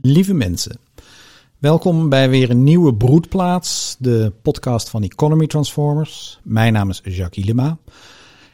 [0.00, 0.78] Lieve mensen,
[1.58, 6.40] welkom bij weer een nieuwe broedplaats, de podcast van Economy Transformers.
[6.42, 7.78] Mijn naam is Jacques Ilema.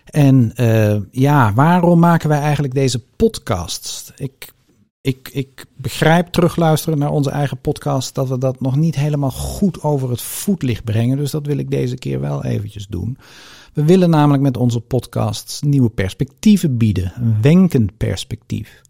[0.05, 4.13] En uh, ja, waarom maken wij eigenlijk deze podcast?
[4.17, 4.53] Ik,
[5.01, 9.83] ik, ik begrijp terugluisteren naar onze eigen podcast dat we dat nog niet helemaal goed
[9.83, 11.17] over het voetlicht brengen.
[11.17, 13.19] Dus dat wil ik deze keer wel eventjes doen.
[13.73, 18.83] We willen namelijk met onze podcasts nieuwe perspectieven bieden, een wenkend perspectief.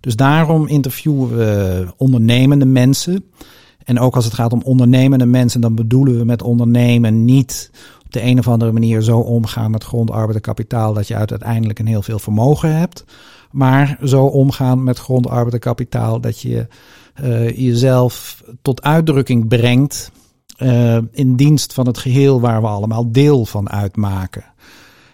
[0.00, 3.24] Dus daarom interviewen we ondernemende mensen.
[3.84, 7.70] En ook als het gaat om ondernemende mensen, dan bedoelen we met ondernemen niet
[8.04, 11.78] op de een of andere manier zo omgaan met grondarbeid en kapitaal dat je uiteindelijk
[11.78, 13.04] een heel veel vermogen hebt.
[13.50, 16.66] Maar zo omgaan met grondarbeid en kapitaal dat je
[17.22, 20.10] uh, jezelf tot uitdrukking brengt
[20.58, 24.44] uh, in dienst van het geheel waar we allemaal deel van uitmaken.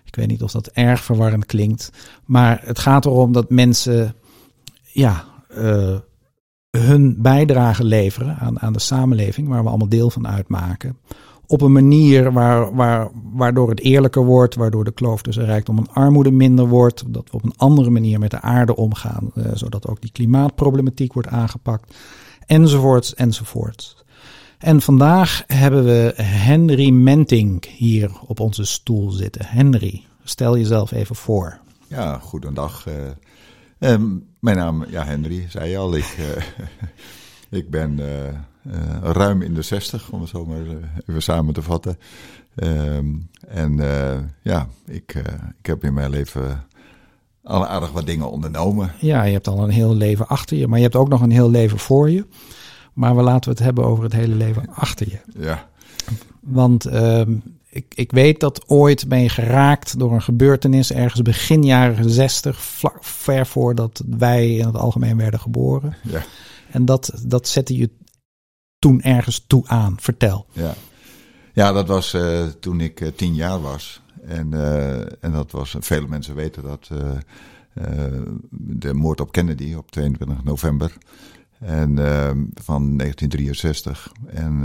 [0.04, 1.90] Ik weet niet of dat erg verwarrend klinkt,
[2.24, 4.14] maar het gaat erom dat mensen
[4.96, 5.24] ja,
[5.58, 5.96] uh,
[6.70, 10.98] hun bijdrage leveren aan, aan de samenleving waar we allemaal deel van uitmaken.
[11.46, 15.92] Op een manier waar, waar, waardoor het eerlijker wordt, waardoor de kloof tussen rijkdom en
[15.92, 17.04] armoede minder wordt.
[17.06, 21.12] Dat we op een andere manier met de aarde omgaan, uh, zodat ook die klimaatproblematiek
[21.12, 21.94] wordt aangepakt.
[22.46, 24.04] Enzovoorts, enzovoorts.
[24.58, 29.46] En vandaag hebben we Henry Mentink hier op onze stoel zitten.
[29.46, 31.58] Henry, stel jezelf even voor.
[31.88, 32.86] Ja, goedendag.
[33.78, 33.94] Uh,
[34.46, 35.96] mijn naam, ja, Henry, zei je al.
[35.96, 36.42] Ik, uh,
[37.60, 40.60] ik ben uh, ruim in de zestig, om het zo maar
[41.06, 41.98] even samen te vatten.
[42.54, 43.76] Um, en
[44.42, 45.14] ja, ik,
[45.58, 46.64] ik heb in mijn leven
[47.42, 48.92] al aardig wat dingen ondernomen.
[49.00, 51.30] Ja, je hebt al een heel leven achter je, maar je hebt ook nog een
[51.30, 52.26] heel leven voor je.
[52.92, 55.42] Maar we laten we het hebben over het hele leven achter je.
[55.42, 55.68] Ja.
[56.40, 57.42] Want um,
[57.76, 62.62] ik, ik weet dat ooit ben je geraakt door een gebeurtenis ergens begin jaren 60,
[62.62, 65.96] vlak, ver voordat wij in het algemeen werden geboren.
[66.02, 66.22] Ja.
[66.70, 67.90] En dat, dat zette je
[68.78, 69.96] toen ergens toe aan.
[70.00, 70.46] Vertel.
[70.52, 70.74] Ja,
[71.52, 74.00] ja dat was uh, toen ik uh, tien jaar was.
[74.24, 76.90] En, uh, en dat was, vele mensen weten dat,
[78.50, 80.96] de moord op Kennedy op 22 november
[81.58, 81.96] en,
[82.54, 84.12] van 1963.
[84.26, 84.64] En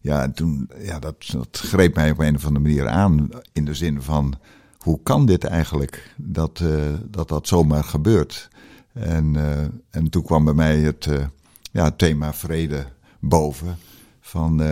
[0.00, 1.16] ja, en toen, ja, dat,
[1.52, 3.28] greep mij op een of andere manier aan.
[3.52, 4.34] In de zin van,
[4.78, 6.14] hoe kan dit eigenlijk?
[6.16, 8.48] Dat uh, dat, dat zomaar gebeurt.
[8.92, 9.60] En, uh,
[9.90, 11.26] en toen kwam bij mij het, uh,
[11.72, 12.86] ja, thema vrede
[13.20, 13.76] boven.
[14.20, 14.62] Van,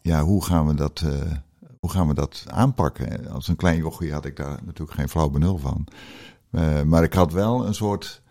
[0.00, 1.04] ja, hoe gaan we dat,
[1.80, 3.30] hoe gaan we dat aanpakken?
[3.30, 5.86] Als een klein jochie had ik daar natuurlijk geen flauw benul van.
[6.86, 8.22] maar ik had wel een soort,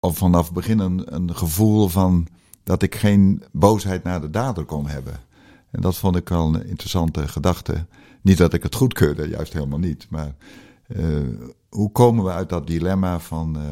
[0.00, 2.26] al vanaf het begin een, een gevoel van
[2.62, 5.20] dat ik geen boosheid naar de dader kon hebben.
[5.74, 7.86] En dat vond ik al een interessante gedachte.
[8.22, 10.06] Niet dat ik het goedkeurde, juist helemaal niet.
[10.10, 10.34] Maar
[10.96, 11.06] uh,
[11.68, 13.62] hoe komen we uit dat dilemma van uh,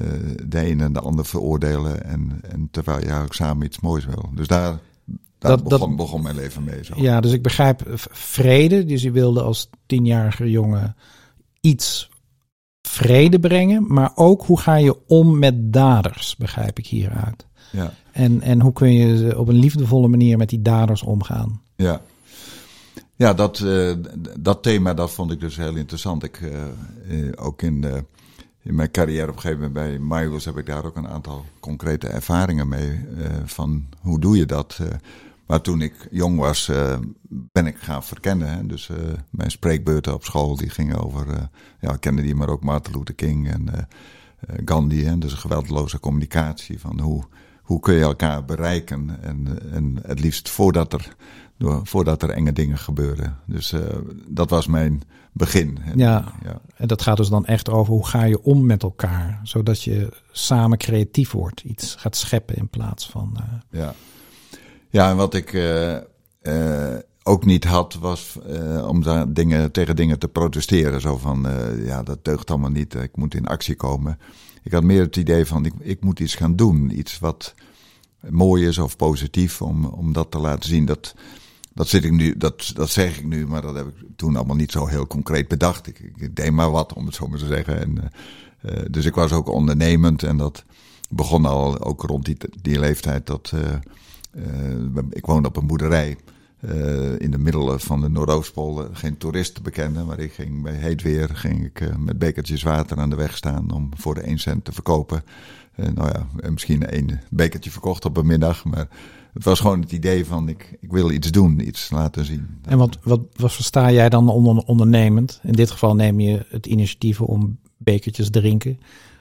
[0.00, 4.04] uh, de een en de ander veroordelen en, en terwijl je eigenlijk samen iets moois
[4.04, 4.30] wil.
[4.34, 4.78] Dus daar,
[5.38, 6.84] daar dat, begon, dat, begon, mijn leven mee.
[6.84, 6.94] Zo.
[6.96, 8.84] Ja, dus ik begrijp vrede.
[8.84, 10.96] Dus je wilde als tienjarige jongen
[11.60, 12.10] iets
[12.82, 13.92] vrede brengen.
[13.92, 17.46] Maar ook hoe ga je om met daders, begrijp ik hieruit.
[17.70, 17.92] Ja.
[18.12, 21.60] En, en hoe kun je op een liefdevolle manier met die daders omgaan?
[21.76, 22.00] Ja,
[23.16, 23.92] ja dat, uh,
[24.40, 26.24] dat thema dat vond ik dus heel interessant.
[26.24, 27.84] Ik, uh, ook in,
[28.62, 31.44] in mijn carrière op een gegeven moment bij Miles heb ik daar ook een aantal
[31.60, 33.00] concrete ervaringen mee.
[33.44, 34.78] Van hoe doe je dat?
[35.46, 36.70] maar toen ik jong was,
[37.28, 38.48] ben ik gaan verkennen.
[38.48, 38.66] Hè?
[38.66, 38.90] Dus
[39.30, 41.48] mijn spreekbeurten op school die gingen over
[41.80, 43.88] ja, Kennedy, maar ook Martin Luther King en
[44.64, 45.04] Gandhi.
[45.04, 45.18] Hè?
[45.18, 47.24] Dus een geweldloze communicatie van hoe
[47.62, 49.18] hoe kun je elkaar bereiken.
[49.22, 51.16] En, en het liefst voordat er,
[51.82, 53.38] voordat er enge dingen gebeuren.
[53.46, 53.80] Dus uh,
[54.28, 55.02] dat was mijn
[55.32, 55.78] begin.
[55.96, 59.40] Ja, ja, en dat gaat dus dan echt over hoe ga je om met elkaar.
[59.42, 61.60] Zodat je samen creatief wordt.
[61.60, 63.36] Iets gaat scheppen in plaats van...
[63.36, 63.80] Uh...
[63.80, 63.94] Ja.
[64.88, 65.52] ja, en wat ik...
[65.52, 65.96] Uh,
[67.24, 68.38] ook niet had, was
[68.86, 71.00] om daar dingen, tegen dingen te protesteren.
[71.00, 71.46] Zo van,
[71.76, 74.18] ja, dat deugt allemaal niet, ik moet in actie komen.
[74.62, 76.98] Ik had meer het idee van, ik, ik moet iets gaan doen.
[76.98, 77.54] Iets wat
[78.30, 80.84] mooi is of positief, om, om dat te laten zien.
[80.84, 81.14] Dat,
[81.74, 84.56] dat, zit ik nu, dat, dat zeg ik nu, maar dat heb ik toen allemaal
[84.56, 85.86] niet zo heel concreet bedacht.
[85.86, 87.80] Ik, deed maar wat, om het zo maar te zeggen.
[87.80, 88.12] En,
[88.62, 90.64] uh, dus ik was ook ondernemend en dat
[91.10, 93.26] begon al ook rond die, die leeftijd.
[93.26, 93.52] Dat,
[95.10, 96.16] ik woonde op een boerderij.
[96.64, 100.06] Uh, in de middelen van de Noordoostpool geen toeristen bekenden.
[100.06, 103.36] Maar ik ging bij heet weer ging ik, uh, met bekertjes water aan de weg
[103.36, 105.24] staan om voor de 1 cent te verkopen.
[105.76, 108.64] Uh, nou ja, misschien één bekertje verkocht op een middag.
[108.64, 108.88] Maar
[109.32, 112.58] het was gewoon het idee van ik, ik wil iets doen, iets laten zien.
[112.62, 115.40] En wat, wat, wat versta jij dan onder ondernemend?
[115.42, 118.78] In dit geval neem je het initiatief om bekertjes drinken.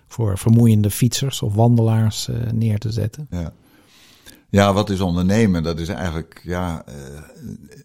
[0.08, 3.28] voor vermoeiende fietsers of wandelaars neer te zetten.
[3.30, 3.54] Ja.
[4.52, 5.64] Ja, wat is ondernemen?
[5.64, 6.96] Dat is eigenlijk ja, uh,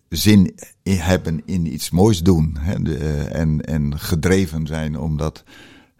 [0.08, 2.56] zin in hebben in iets moois doen.
[2.58, 2.82] Hè?
[2.82, 5.44] De, uh, en, en gedreven zijn om dat,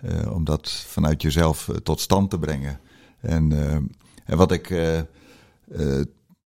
[0.05, 2.81] uh, om dat vanuit jezelf tot stand te brengen.
[3.21, 3.53] En,
[4.25, 4.71] en wat ik.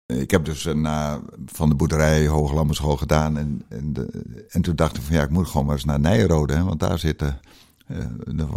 [0.06, 3.38] ik heb dus na, van de boerderij Hooglammerschool gedaan.
[3.38, 6.00] En, en, de, en toen dacht ik van ja, ik moet gewoon maar eens naar
[6.00, 6.54] Nijrode.
[6.54, 7.40] Hè, want daar zitten.
[8.24, 8.50] dan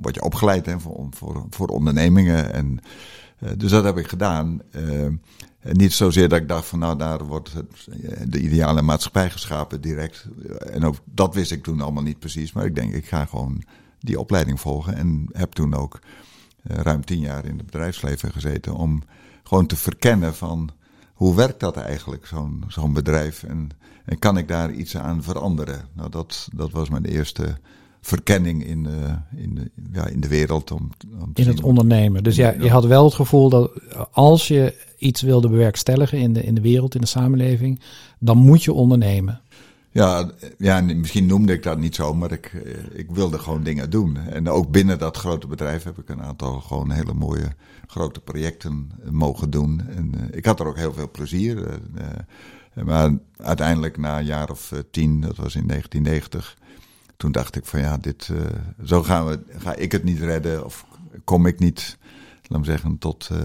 [0.00, 2.52] word, je opgeleid hè, voor, voor, voor ondernemingen.
[2.52, 2.80] En
[3.56, 4.62] dus dat heb ik gedaan.
[4.70, 5.08] Uh,
[5.72, 7.88] niet zozeer dat ik dacht van nou daar wordt het,
[8.32, 10.26] de ideale maatschappij geschapen direct.
[10.70, 12.52] En ook dat wist ik toen allemaal niet precies.
[12.52, 13.62] Maar ik denk ik ga gewoon
[14.00, 14.94] die opleiding volgen.
[14.94, 15.98] En heb toen ook
[16.62, 19.02] ruim tien jaar in het bedrijfsleven gezeten om
[19.42, 20.70] gewoon te verkennen van
[21.12, 23.42] hoe werkt dat eigenlijk, zo'n zo'n bedrijf?
[23.42, 23.70] En,
[24.04, 25.88] en kan ik daar iets aan veranderen?
[25.92, 27.58] Nou, dat, dat was mijn eerste
[28.06, 30.70] verkenning in de, in de, ja, in de wereld.
[30.70, 32.22] Om, om in het ondernemen.
[32.22, 33.70] Dus ja, je had wel het gevoel dat
[34.10, 37.80] als je iets wilde bewerkstelligen in de, in de wereld, in de samenleving,
[38.18, 39.40] dan moet je ondernemen.
[39.90, 43.90] Ja, ja, misschien noemde ik dat niet zo, maar ik, eh, ik wilde gewoon dingen
[43.90, 44.16] doen.
[44.16, 47.48] En ook binnen dat grote bedrijf heb ik een aantal gewoon hele mooie
[47.86, 49.82] grote projecten mogen doen.
[49.88, 51.80] En ik had er ook heel veel plezier.
[52.84, 56.56] Maar uiteindelijk na een jaar of tien, dat was in 1990,
[57.16, 58.40] toen dacht ik van ja, dit, uh,
[58.84, 60.86] zo gaan we, ga ik het niet redden of
[61.24, 61.98] kom ik niet,
[62.46, 63.28] laat me zeggen, tot...
[63.32, 63.38] Uh,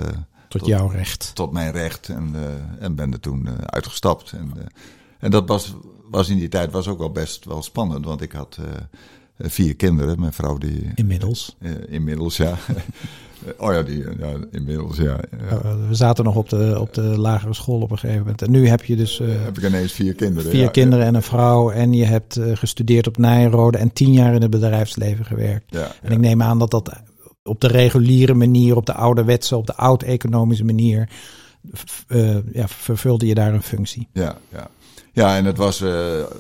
[0.47, 1.31] tot, jouw recht.
[1.35, 4.31] Tot mijn recht en, uh, en ben er toen uitgestapt.
[4.31, 4.53] En,
[5.19, 5.75] en dat was,
[6.09, 8.57] was in die tijd was ook wel best wel spannend, want ik had
[9.43, 10.19] vier kinderen.
[10.19, 10.91] Mijn vrouw die...
[10.95, 11.55] Inmiddels?
[11.89, 12.57] inmiddels, ja.
[13.57, 15.19] Oh ja, die, ja inmiddels, ja.
[15.49, 15.77] ja.
[15.87, 18.41] We zaten nog op de, op de lagere school op een gegeven moment.
[18.41, 19.19] En nu heb je dus...
[19.19, 20.51] Uh, heb ik ineens vier kinderen.
[20.51, 21.71] Vier kinderen en een vrouw.
[21.71, 25.75] En je hebt uh, gestudeerd op Nijrode en tien jaar in het bedrijfsleven gewerkt.
[26.01, 26.91] en ik neem aan dat dat
[27.43, 31.09] op de reguliere manier, op de ouderwetse, op de oud-economische manier...
[32.07, 34.07] Uh, ja, vervulde je daar een functie.
[34.13, 34.69] Ja, ja.
[35.13, 35.91] Ja, en het was uh,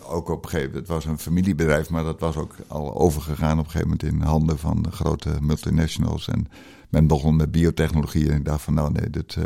[0.07, 3.59] ook op een gegeven moment, het was een familiebedrijf, maar dat was ook al overgegaan
[3.59, 6.27] op een gegeven moment in handen van de grote multinationals.
[6.27, 6.47] En
[6.89, 9.45] men begon met biotechnologie en ik dacht van nou nee, dit, uh,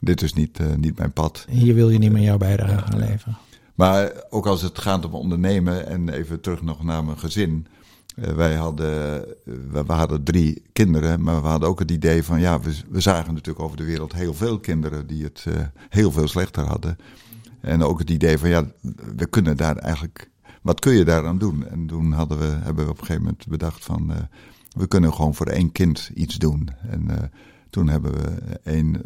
[0.00, 1.44] dit is niet, uh, niet mijn pad.
[1.48, 3.36] Hier wil je niet meer jouw bijdrage gaan leveren.
[3.74, 7.66] Maar ook als het gaat om ondernemen en even terug nog naar mijn gezin.
[8.14, 12.60] wij hadden, we, we, hadden drie kinderen, maar we hadden ook het idee van ja,
[12.60, 15.44] we, we zagen natuurlijk over de wereld heel veel kinderen die het
[15.88, 16.96] heel veel slechter hadden.
[17.62, 18.64] En ook het idee van ja,
[19.16, 20.30] we kunnen daar eigenlijk,
[20.62, 21.68] wat kun je daaraan doen?
[21.68, 24.16] En toen hadden we, hebben we op een gegeven moment bedacht van, uh,
[24.72, 26.68] we kunnen gewoon voor één kind iets doen.
[26.90, 27.16] En uh,
[27.70, 29.02] toen hebben we één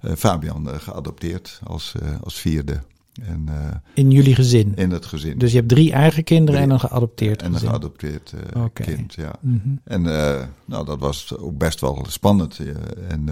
[0.00, 2.80] uh, Fabian geadopteerd als, als vierde.
[3.22, 3.48] En,
[3.94, 4.72] in jullie gezin?
[4.74, 5.38] In het gezin.
[5.38, 8.86] Dus je hebt drie eigen kinderen en een geadopteerd En een geadopteerd okay.
[8.86, 9.32] kind, ja.
[9.40, 9.80] Mm -hmm.
[9.84, 10.02] En
[10.64, 12.60] nou, dat was ook best wel spannend.
[13.08, 13.24] en,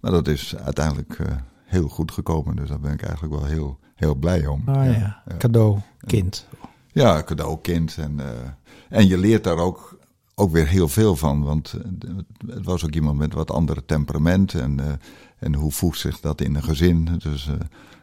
[0.00, 1.18] maar dat is uiteindelijk
[1.66, 2.56] heel goed gekomen.
[2.56, 4.62] Dus daar ben ik eigenlijk wel heel, heel blij om.
[4.68, 5.36] Oh ja, ja.
[5.38, 6.46] cadeau, kind.
[6.92, 7.96] Ja, cadeau, kind.
[7.96, 8.26] En, uh,
[8.88, 9.98] en je leert daar ook,
[10.34, 11.42] ook weer heel veel van.
[11.42, 12.10] Want eh,
[12.46, 14.54] het was ook iemand met wat andere temperament.
[14.54, 14.86] En, uh,
[15.38, 17.08] en hoe voegt zich dat in een gezin.
[17.18, 17.54] Dus uh,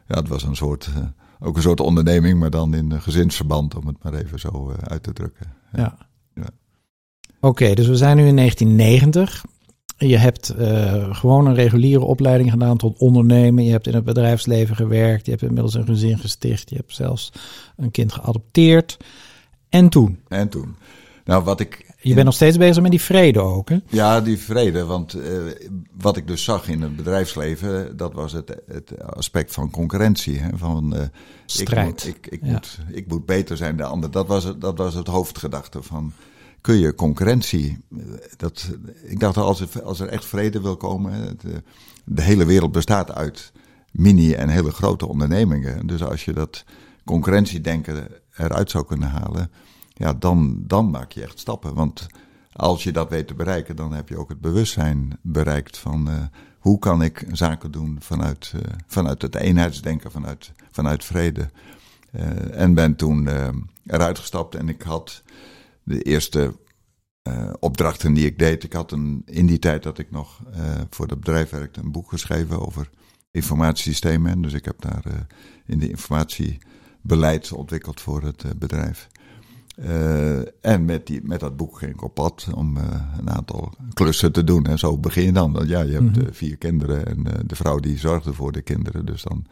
[0.06, 0.90] ja, het was een soort,
[1.40, 5.02] ook een soort onderneming, maar dan in een gezinsverband, om het maar even zo uit
[5.02, 5.52] te drukken.
[5.72, 5.96] Ja.
[6.34, 6.48] ja.
[7.40, 9.44] Oké, okay, dus we zijn nu in 1990.
[9.96, 13.64] Je hebt uh, gewoon een reguliere opleiding gedaan tot ondernemen.
[13.64, 15.24] Je hebt in het bedrijfsleven gewerkt.
[15.24, 16.70] Je hebt inmiddels een gezin gesticht.
[16.70, 17.32] Je hebt zelfs
[17.76, 18.96] een kind geadopteerd.
[19.68, 20.18] En toen?
[20.28, 20.76] En toen.
[21.24, 21.92] Nou, wat ik.
[22.00, 23.78] Je bent nog steeds bezig met die vrede ook, hè?
[23.88, 24.84] Ja, die vrede.
[24.84, 25.22] Want uh,
[26.00, 30.38] wat ik dus zag in het bedrijfsleven, dat was het, het aspect van concurrentie.
[30.38, 30.48] Hè?
[30.56, 31.00] Van, uh,
[31.46, 32.06] Strijd.
[32.06, 32.52] Ik, moet, ik, ik, ja.
[32.52, 34.10] moet, ik moet beter zijn dan de ander.
[34.10, 36.12] Dat was, het, dat was het hoofdgedachte van
[36.64, 37.78] kun je concurrentie.
[38.36, 38.70] Dat,
[39.02, 41.38] ik dacht als er, als er echt vrede wil komen.
[41.40, 41.62] De,
[42.04, 43.52] de hele wereld bestaat uit
[43.90, 45.86] mini en hele grote ondernemingen.
[45.86, 46.64] Dus als je dat
[47.04, 49.50] concurrentiedenken eruit zou kunnen halen.
[49.92, 51.74] Ja, dan, dan maak je echt stappen.
[51.74, 52.06] Want
[52.52, 56.14] als je dat weet te bereiken, dan heb je ook het bewustzijn bereikt van uh,
[56.58, 58.52] hoe kan ik zaken doen vanuit,
[58.86, 61.50] vanuit het eenheidsdenken, vanuit, vanuit vrede.
[62.50, 63.28] En ben toen
[63.86, 65.22] eruit gestapt en ik had
[65.84, 66.54] de eerste
[67.28, 68.64] uh, opdrachten die ik deed.
[68.64, 71.92] Ik had een, in die tijd dat ik nog uh, voor het bedrijf werkte, een
[71.92, 72.90] boek geschreven over
[73.30, 74.40] informatiesystemen.
[74.40, 75.12] Dus ik heb daar uh,
[75.66, 79.08] in de informatiebeleid ontwikkeld voor het bedrijf.
[80.60, 82.76] en met, die, met dat boek ging ik op pad om
[83.18, 84.66] een aantal klussen te doen.
[84.66, 85.52] En zo begin je dan.
[85.52, 86.34] Want ja, je hebt mm -hmm.
[86.34, 89.06] vier kinderen en de vrouw die zorgde voor de kinderen.
[89.06, 89.46] Dus dan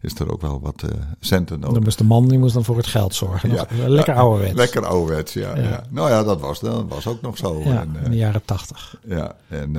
[0.00, 0.84] is er ook wel wat
[1.20, 1.74] centen nodig.
[1.74, 3.50] Dan moest de man die moest dan voor het geld zorgen.
[3.50, 4.54] Ja, lekker ouderwets.
[4.54, 5.84] Lekker ouderwets, ja, ja.
[5.90, 7.60] Nou ja, dat was, dat was ook nog zo.
[7.64, 8.96] Ja, en, in de jaren tachtig.
[9.06, 9.72] Ja, en...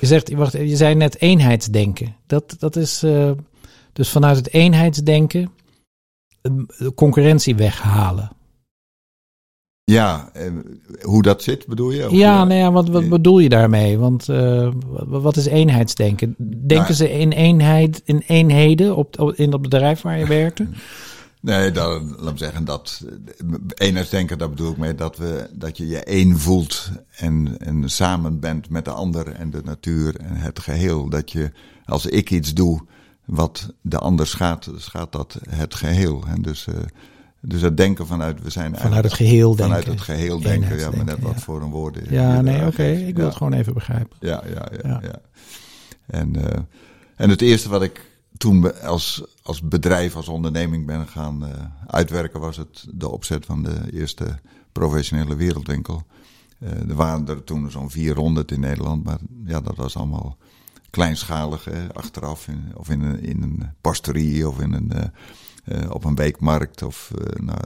[0.00, 2.16] je, zegt, wacht, je zei net eenheidsdenken.
[2.26, 3.04] Dat, dat is
[3.92, 5.52] dus vanuit het eenheidsdenken
[6.78, 8.30] de concurrentie weghalen.
[9.84, 10.32] Ja,
[11.02, 12.08] hoe dat zit bedoel je?
[12.10, 13.98] ja, nou ja, wat, wat bedoel je daarmee?
[13.98, 14.68] Want uh,
[15.06, 16.34] wat is eenheidsdenken?
[16.38, 20.66] Denken nou, ze in eenheid, in eenheden op, in dat bedrijf waar je werkte?
[21.40, 23.04] Nee, dan, laat me zeggen dat
[23.74, 28.40] eenheidsdenken, daar bedoel ik mee dat, we, dat je je één voelt en, en samen
[28.40, 31.08] bent met de ander en de natuur en het geheel.
[31.08, 31.52] Dat je,
[31.84, 32.80] als ik iets doe
[33.24, 36.24] wat de ander schaadt, schaadt dat het geheel.
[36.26, 36.66] En dus...
[36.66, 36.74] Uh,
[37.46, 39.64] dus het denken vanuit, we zijn Vanuit het geheel denken.
[39.64, 42.02] Vanuit het geheel denken, ja, maar net wat voor een woorden.
[42.10, 44.16] Ja, nee, oké, ik wil het gewoon even begrijpen.
[44.20, 45.00] Ja, ja, ja.
[45.02, 45.20] ja.
[46.06, 46.44] En, uh,
[47.16, 51.50] en het eerste wat ik toen als, als bedrijf, als onderneming ben gaan uh,
[51.86, 54.38] uitwerken, was het de opzet van de eerste
[54.72, 56.02] professionele wereldwinkel.
[56.58, 60.36] Uh, er waren er toen zo'n 400 in Nederland, maar ja, dat was allemaal
[60.90, 65.12] kleinschalig, hè, achteraf, in, of in een, in een pastorie of in een
[65.90, 66.82] op een weekmarkt.
[66.82, 67.58] Of, uh, nou,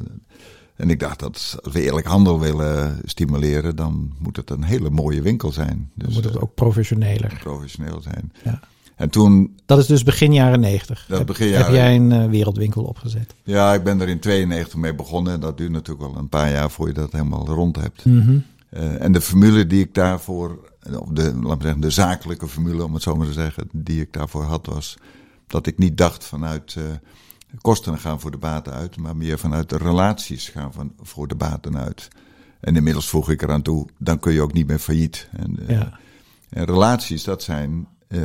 [0.79, 4.91] en ik dacht dat als we eerlijk handel willen stimuleren, dan moet het een hele
[4.91, 5.91] mooie winkel zijn.
[5.95, 7.39] Dus, dan moet het eh, ook professioneler.
[7.43, 8.33] Professioneel zijn.
[8.45, 8.61] Ja.
[8.97, 9.57] En toen.
[9.67, 11.05] Dat is dus begin jaren 90.
[11.09, 13.35] Dat heb, begin jaren, heb jij een uh, wereldwinkel opgezet?
[13.43, 15.33] Ja, ik ben er in 92 mee begonnen.
[15.33, 18.05] En dat duurt natuurlijk wel een paar jaar voor je dat helemaal rond hebt.
[18.05, 18.45] Mm -hmm.
[18.71, 20.71] uh, en de formule die ik daarvoor,
[21.13, 24.45] de, laat zeggen, de zakelijke formule, om het zo maar te zeggen, die ik daarvoor
[24.45, 24.97] had, was
[25.47, 26.75] dat ik niet dacht vanuit.
[26.79, 26.85] Uh,
[27.61, 31.35] kosten gaan voor de baten uit, maar meer vanuit de relaties gaan van, voor de
[31.35, 32.09] baten uit.
[32.61, 35.29] En inmiddels voeg ik eraan toe, dan kun je ook niet meer failliet.
[35.33, 35.81] En, eh,
[36.49, 38.23] en relaties, dat zijn, uh,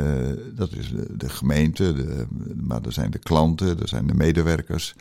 [0.54, 2.26] dat is de, gemeente, de,
[2.56, 4.94] maar er zijn de klanten, er zijn de medewerkers.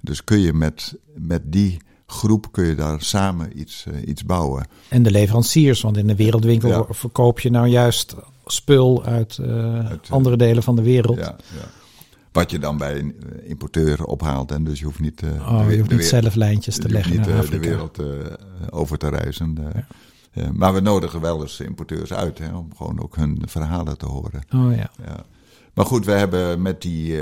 [0.00, 4.66] Dus kun je met, met die groep kun je daar samen iets, uh, iets bouwen.
[4.88, 6.84] En de leveranciers, want in de wereldwinkel ja.
[6.88, 8.14] verkoop je nou juist
[8.46, 9.38] spul uit,
[9.88, 11.18] uit andere delen van de wereld.
[11.18, 11.77] Ja, ja.
[12.38, 13.14] Wat je dan bij een
[13.44, 14.50] importeur ophaalt.
[14.50, 17.16] En dus je hoeft niet, uh, oh, de, je hoeft niet zelf lijntjes te leggen
[17.16, 17.60] niet, naar Afrika.
[17.60, 18.00] de wereld
[18.70, 19.56] over te reizen.
[20.32, 20.52] Ja.
[20.52, 24.42] maar we nodigen wel eens importeurs uit hè, om gewoon ook hun verhalen te horen.
[24.54, 24.90] Oh ja.
[25.04, 25.24] ja.
[25.74, 27.14] Maar goed, we hebben met die.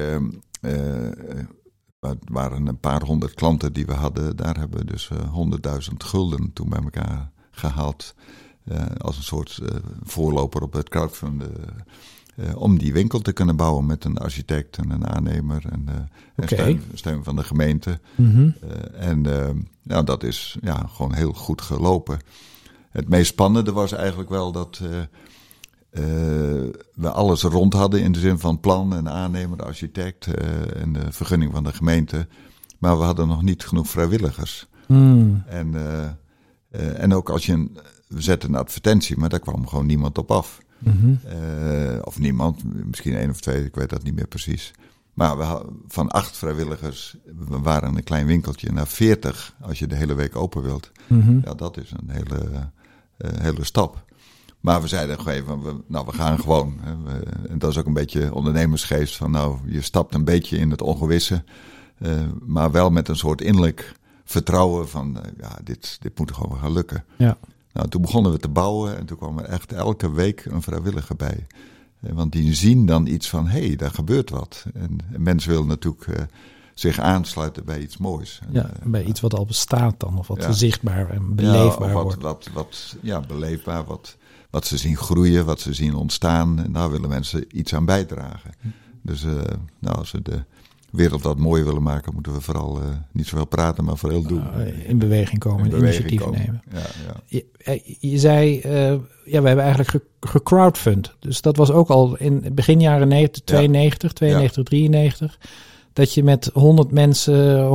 [2.00, 4.37] het waren een paar honderd klanten die we hadden.
[4.37, 8.14] Daar hebben we dus honderdduizend gulden toen bij elkaar gehaald.
[8.99, 9.61] als een soort
[10.02, 11.52] voorloper op het crowdfunden
[12.37, 15.95] uh, om die winkel te kunnen bouwen met een architect en een aannemer en, uh,
[16.35, 18.00] en steun, steun, van de gemeente.
[18.14, 18.55] Mm -hmm.
[18.64, 19.21] uh, en
[19.83, 22.19] nou, dat is ja, gewoon heel goed gelopen.
[22.90, 24.81] Het meest spannende was eigenlijk wel dat
[26.95, 30.26] we alles rond hadden in de zin van plan en aannemer, de architect
[30.75, 32.28] en de vergunning van de gemeente.
[32.78, 34.69] Maar we hadden nog niet genoeg vrijwilligers.
[34.87, 35.43] Mm.
[35.47, 35.75] En,
[36.97, 37.78] en ook als je een,
[38.09, 40.61] we zetten een advertentie, maar daar kwam gewoon niemand op af.
[40.78, 41.18] Mm -hmm.
[41.26, 44.73] uh, of niemand, misschien één of twee, ik weet dat niet meer precies.
[45.14, 47.16] Maar we, van acht vrijwilligers,
[47.49, 50.90] we waren een klein winkeltje, naar veertig als je de hele week open wilt.
[51.06, 51.40] Mm -hmm.
[51.45, 52.71] Ja, dat is een hele,
[53.18, 54.04] uh, hele stap.
[54.61, 56.78] Maar we zeiden gewoon, we, nou we gaan gewoon.
[56.80, 60.56] Hè, we, en dat is ook een beetje ondernemersgeest van nou, je stapt een beetje
[60.56, 61.45] in het ongewisse.
[61.99, 66.73] Uh, maar wel met een soort innerlijk vertrouwen van ja, dit, dit moet gewoon gaan
[66.73, 67.04] lukken.
[67.16, 67.38] Ja.
[67.76, 71.16] Nou, toen begonnen we te bouwen en toen kwam er echt elke week een vrijwilliger
[71.16, 71.47] bij.
[72.00, 74.64] Want die zien dan iets van, hé, hey, daar gebeurt wat.
[74.75, 76.16] En, en mensen willen natuurlijk uh,
[76.75, 78.40] zich aansluiten bij iets moois.
[78.50, 80.52] Ja, en, bij uh, iets wat al bestaat dan, of wat ja.
[80.52, 82.23] zichtbaar en beleefbaar ja, wat, wordt.
[82.23, 84.16] Wat, wat, ja, beleefbaar, wat,
[84.50, 86.64] wat ze zien groeien, wat ze zien ontstaan.
[86.64, 88.54] En daar willen mensen iets aan bijdragen.
[88.61, 88.68] Hm.
[89.02, 89.35] Dus uh,
[89.78, 90.45] nou, als we de
[90.97, 94.45] wereld wat mooier willen maken, moeten we vooral uh, niet zoveel praten, maar vooral doen.
[94.57, 96.38] Uh, in beweging komen, in beweging initiatief komen.
[96.38, 96.62] nemen.
[96.73, 97.21] Ja, ja.
[97.26, 98.91] Je, je, zei, uh,
[99.25, 101.15] ja, we hebben eigenlijk gecrowdfund.
[101.19, 104.17] Dus dat was ook al in begin jaren 90, 92, ja.
[104.17, 105.38] 92, 93.
[105.97, 107.69] Dat je met 100 mensen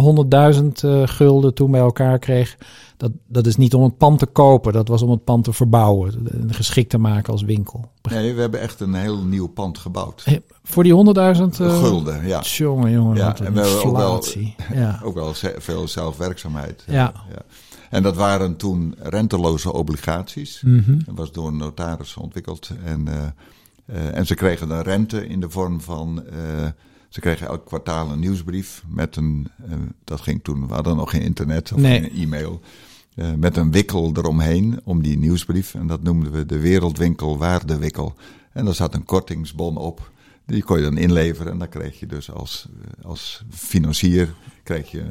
[0.54, 0.68] 100.000
[1.06, 2.58] gulden toen bij elkaar kreeg.
[2.98, 5.54] Dat, dat is niet om het pand te kopen, dat was om het pand te
[5.54, 6.28] verbouwen.
[6.32, 7.92] En geschikt te maken als winkel.
[8.10, 10.22] Nee, we hebben echt een heel nieuw pand gebouwd.
[10.26, 12.40] Hey, voor die 100.000 uh, gulden, ja.
[12.42, 14.24] Jongen, jongen, ja, en we hebben ook wel,
[14.74, 15.00] ja.
[15.04, 16.84] ook wel veel zelfwerkzaamheid.
[16.88, 17.14] Ja.
[17.30, 17.42] ja.
[17.90, 20.62] En dat waren toen renteloze obligaties.
[20.66, 21.02] Mm -hmm.
[21.06, 22.70] Dat was door een notaris ontwikkeld.
[22.84, 23.14] En, uh,
[23.86, 26.24] uh, en ze kregen een rente in de vorm van...
[26.34, 26.68] Uh,
[27.12, 29.48] ze kregen elk kwartaal een nieuwsbrief met een...
[30.04, 32.02] dat ging toen, we hadden nog geen internet of nee.
[32.02, 32.62] geen e-mail...
[33.16, 35.76] Uh, met een wikkel eromheen om die nieuwsbrief.
[35.76, 38.14] En dat noemden we de Wereldwinkel Waardewikkel.
[38.52, 40.12] En daar zat een kortingsbon op
[40.46, 42.68] Die kon je dan inleveren en dan kreeg je dus als,
[43.02, 45.04] als financier kreeg je,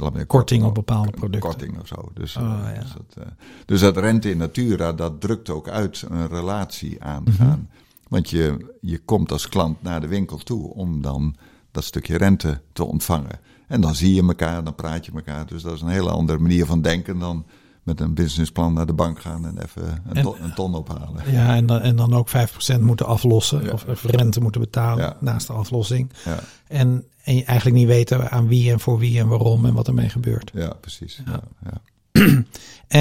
[0.00, 1.50] uh, korting op bepaalde producten.
[1.50, 2.10] Korting of zo.
[2.14, 2.42] Dus, oh,
[2.74, 2.80] ja.
[2.80, 3.26] dus, dat,
[3.64, 7.68] dus dat rente in natura, dat drukt ook uit een relatie aangaan.
[7.68, 7.87] Mhm.
[8.08, 11.36] Want je, je komt als klant naar de winkel toe om dan
[11.70, 13.40] dat stukje rente te ontvangen.
[13.66, 15.46] En dan zie je elkaar, dan praat je elkaar.
[15.46, 17.44] Dus dat is een hele andere manier van denken dan
[17.82, 21.32] met een businessplan naar de bank gaan en even een, ton, een ton ophalen.
[21.32, 22.28] Ja, en dan, en dan ook
[22.76, 26.10] 5% moeten aflossen of, rente moeten betalen naast de aflossing.
[26.24, 26.40] Ja.
[26.66, 29.88] En, en je eigenlijk niet weten aan wie en voor wie en waarom en wat
[29.88, 30.50] ermee gebeurt.
[30.54, 31.22] Ja, precies.
[31.26, 31.80] Ja.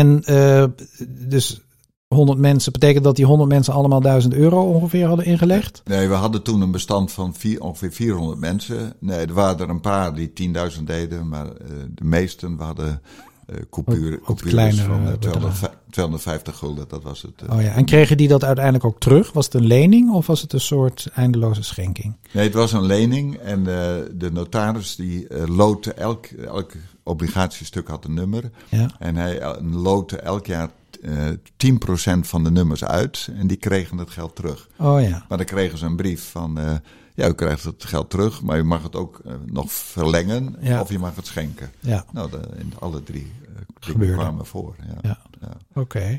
[0.02, 0.66] en uh,
[1.08, 1.62] dus
[2.08, 5.82] 100 mensen, betekent dat die 100 mensen allemaal 1000 euro ongeveer hadden ingelegd?
[5.86, 8.94] Nee, we hadden toen een bestand van vier, ongeveer 400 mensen.
[9.00, 10.32] Nee, er waren er een paar die
[10.78, 11.52] 10.000 deden, maar uh,
[11.90, 13.02] de meesten hadden
[13.50, 17.50] uh, coupure, coupures van uh, 200, 250 gulden, dat was het.
[17.50, 19.32] oh ja, en kregen die dat uiteindelijk ook terug?
[19.32, 22.16] Was het een lening of was het een soort eindeloze schenking?
[22.32, 26.72] Nee, het was een lening en de notaris die loodde elk, elk
[27.04, 28.52] obligatiestuk had een nummer.
[28.70, 28.90] Ja.
[29.00, 34.10] En hij loodde elk jaar eh, 10% van de nummers uit en die kregen het
[34.10, 34.70] geld terug.
[34.78, 35.26] Oh ja.
[35.30, 36.76] Maar dan kregen ze een brief van, uh,
[37.16, 40.82] ja, u krijgt het geld terug, maar u mag het ook uh, nog verlengen ja.
[40.82, 41.72] of je mag het schenken.
[41.80, 42.06] Ja.
[42.12, 43.32] Nou, de, in alle drie
[43.80, 44.14] Gebeurde.
[44.14, 44.76] kwamen voor.
[44.88, 44.98] Ja.
[45.02, 45.20] ja.
[45.42, 45.58] ja.
[45.74, 46.18] Oké.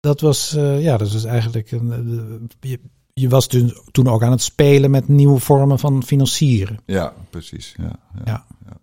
[0.00, 2.50] Dat was, ja, dat was eigenlijk een.
[2.60, 2.80] Je,
[3.14, 6.78] je was toen, toen ook aan het spelen met nieuwe vormen van financieren.
[6.86, 7.74] Ja, precies.
[7.76, 8.44] Ja, ja.
[8.66, 8.76] ja.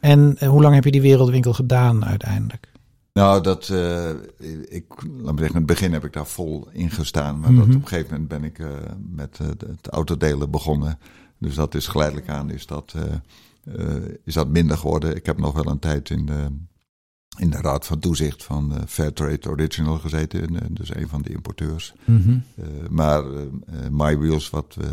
[0.00, 2.69] En hoe lang heb je die wereldwinkel gedaan uiteindelijk?
[3.12, 4.10] Nou, dat, uh,
[4.68, 7.40] ik, laat me zeggen, in het begin heb ik daar vol in gestaan.
[7.40, 7.76] Maar dat Mhm.
[7.76, 8.68] op een gegeven moment ben ik uh,
[9.10, 10.98] met uh, het autodelen begonnen.
[11.38, 12.94] Dus dat is geleidelijk aan, is dat,
[14.24, 15.16] is dat minder geworden.
[15.16, 16.46] Ik heb nog wel een tijd in de,
[17.38, 20.74] in de raad van toezicht van Fairtrade Original gezeten.
[20.74, 21.94] dus een van de importeurs.
[22.04, 22.42] Mm -hmm.
[22.90, 23.24] maar
[23.90, 24.88] My Wheels, wat we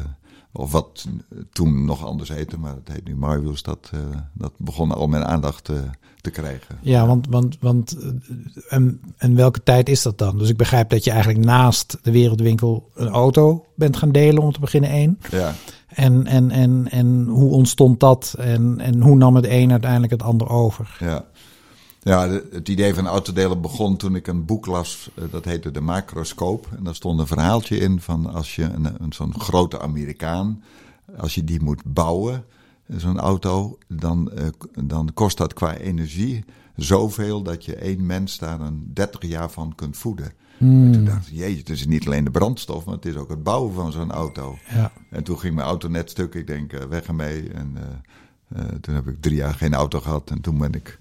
[0.52, 1.08] of wat
[1.52, 4.00] toen nog anders heette, maar het heet nu MyWheels, dat, uh,
[4.34, 5.78] dat begon al mijn aandacht uh,
[6.22, 6.78] te krijgen.
[6.82, 7.98] Ja, want, want, want
[8.70, 10.38] en, en welke tijd is dat dan?
[10.38, 14.52] Dus ik begrijp dat je eigenlijk naast de wereldwinkel een auto bent gaan delen om
[14.52, 15.20] te beginnen één.
[15.32, 15.54] Ja.
[15.88, 20.24] En, en, en, en hoe ontstond dat en, en hoe nam het een uiteindelijk het
[20.24, 20.98] ander over?
[21.00, 21.26] Ja.
[22.08, 26.68] Ja, het idee van autodelen begon toen ik een boek las, dat heette De Macroscoop.
[26.78, 30.64] En daar stond een verhaaltje in van als je een, een zo'n grote Amerikaan,
[31.18, 32.46] als je die moet bouwen,
[32.88, 34.48] zo'n auto, dan, uh,
[34.86, 39.76] dan kost dat qua energie zoveel dat je één mens daar een 30 jaar van
[39.76, 40.32] kunt voeden.
[40.58, 40.86] Hmm.
[40.86, 43.30] En toen dacht ik, jeetje, het is niet alleen de brandstof, maar het is ook
[43.30, 44.58] het bouwen van zo'n auto.
[44.70, 44.92] Ja.
[45.10, 47.50] En toen ging mijn auto net stuk, ik denk, weg ermee.
[47.50, 47.78] En
[48.56, 50.98] uh, toen heb ik drie jaar geen auto gehad en toen ben ik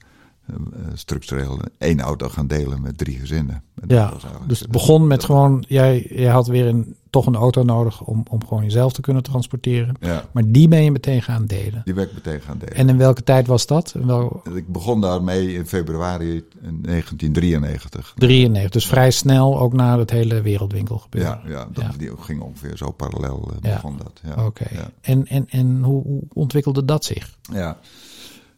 [0.94, 3.62] structureel één auto gaan delen met drie gezinnen.
[3.80, 4.12] En ja,
[4.46, 8.22] dus het begon met gewoon, jij, jij had weer een, toch een auto nodig om,
[8.30, 9.94] om gewoon jezelf te kunnen transporteren.
[10.00, 10.24] Ja.
[10.32, 11.82] Maar die ben je meteen gaan delen.
[11.84, 12.74] Die ben ik meteen gaan delen.
[12.74, 13.94] En in welke tijd was dat?
[14.04, 14.42] Wel...
[14.54, 18.14] Ik begon daarmee in februari 1993.
[18.16, 21.40] 93, dus vrij snel ook na het hele wereldwinkel gebeuren.
[21.44, 21.90] Ja, ja, dat ja.
[21.98, 24.02] Die ging ongeveer zo parallel uh, begon ja.
[24.02, 24.20] dat.
[24.22, 24.30] Ja.
[24.30, 24.90] Oké, okay.
[25.00, 27.36] en, en, en hoe, hoe ontwikkelde dat zich?
[27.52, 27.76] Ja,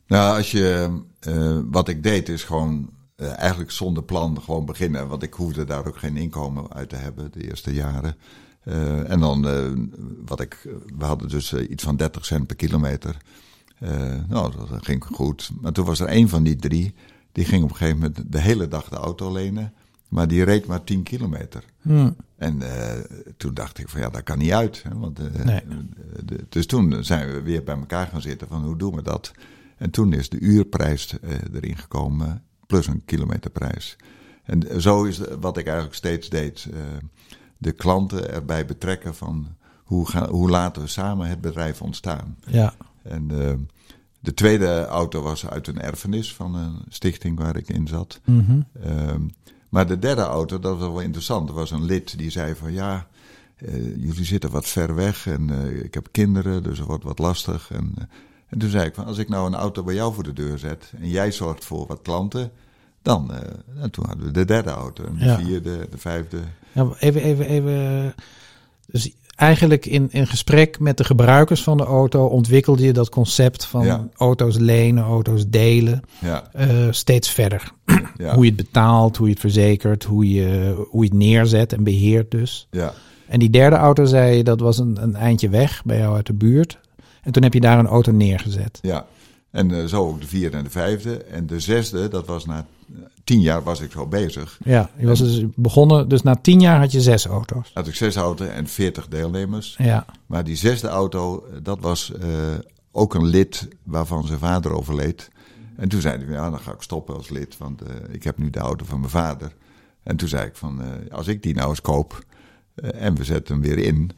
[0.08, 5.08] nou, als je, uh, wat ik deed is gewoon uh, eigenlijk zonder plan gewoon beginnen.
[5.08, 8.16] Want ik hoefde daar ook geen inkomen uit te hebben de eerste jaren.
[8.64, 9.42] Uh, en dan,
[10.26, 10.68] wat ik,
[10.98, 13.16] we hadden dus iets van 30 cent per kilometer.
[14.28, 15.50] nou, dat ging goed.
[15.60, 16.94] Maar toen was er een van die drie,
[17.32, 19.72] die ging op een gegeven moment de hele dag de auto lenen.
[20.08, 21.64] Maar die reed maar 10 kilometer.
[21.82, 22.16] Hmm.
[22.36, 22.62] En
[23.36, 24.82] toen dacht ik van ja, dat kan niet uit.
[24.82, 25.60] Hè, want, nee.
[26.24, 29.32] de, dus toen zijn we weer bij elkaar gaan zitten van hoe doen we dat?
[29.78, 33.96] En toen is de uurprijs uh, erin gekomen, plus een kilometerprijs.
[34.42, 36.68] En zo is wat ik eigenlijk steeds deed.
[36.70, 36.80] Uh,
[37.56, 39.46] de klanten erbij betrekken van
[39.84, 42.36] hoe, gaan, hoe laten we samen het bedrijf ontstaan.
[42.46, 42.74] Ja.
[43.02, 43.52] En uh,
[44.20, 48.20] de tweede auto was uit een erfenis van een stichting waar ik in zat.
[48.24, 49.30] Mm -hmm.
[49.68, 51.48] maar de derde auto, dat was wel interessant.
[51.48, 53.06] Er was een lid die zei van ja,
[53.96, 55.50] jullie zitten wat ver weg en
[55.84, 57.70] ik heb kinderen, dus het wordt wat lastig.
[57.70, 57.94] En,
[58.48, 60.58] en toen zei ik van, als ik nou een auto bij jou voor de deur
[60.58, 62.50] zet en jij zorgt voor wat klanten,
[63.02, 65.38] dan, uh, en toen hadden we de derde auto, en de ja.
[65.38, 66.38] vierde, de vijfde.
[66.72, 68.14] Ja, even, even, even.
[68.86, 73.64] Dus eigenlijk in, in gesprek met de gebruikers van de auto ontwikkelde je dat concept
[73.64, 74.08] van Ja.
[74.16, 77.72] auto's lenen, auto's delen, Ja, eh, steeds verder.
[78.34, 81.84] Hoe je het betaalt, hoe je het verzekert, hoe je, hoe je het neerzet en
[81.84, 82.68] beheert dus.
[82.70, 82.92] ja,
[83.26, 86.26] En die derde auto zei je, dat was een, een eindje weg bij jou uit
[86.26, 86.78] de buurt.
[87.22, 88.78] En toen heb je daar een auto neergezet.
[88.82, 89.06] ja.
[89.50, 91.16] En uh, zo ook de vierde en de vijfde.
[91.16, 92.66] En de zesde, dat was na
[93.24, 94.58] tien jaar was ik zo bezig.
[94.64, 97.70] Ja, je was dus begonnen, dus na tien jaar had je zes auto's.
[97.74, 99.74] Had ik zes auto's en veertig deelnemers.
[99.78, 102.28] Ja, Maar die zesde auto, eh, dat was eh,
[102.92, 105.30] ook een lid waarvan zijn vader overleed.
[105.76, 108.38] En toen zei hij, ja, dan ga ik stoppen als lid, want eh, ik heb
[108.38, 109.52] nu de auto van mijn vader.
[110.02, 112.24] En toen zei ik van, eh, als ik die nou eens koop
[112.74, 114.10] eh, en we zetten hem weer in.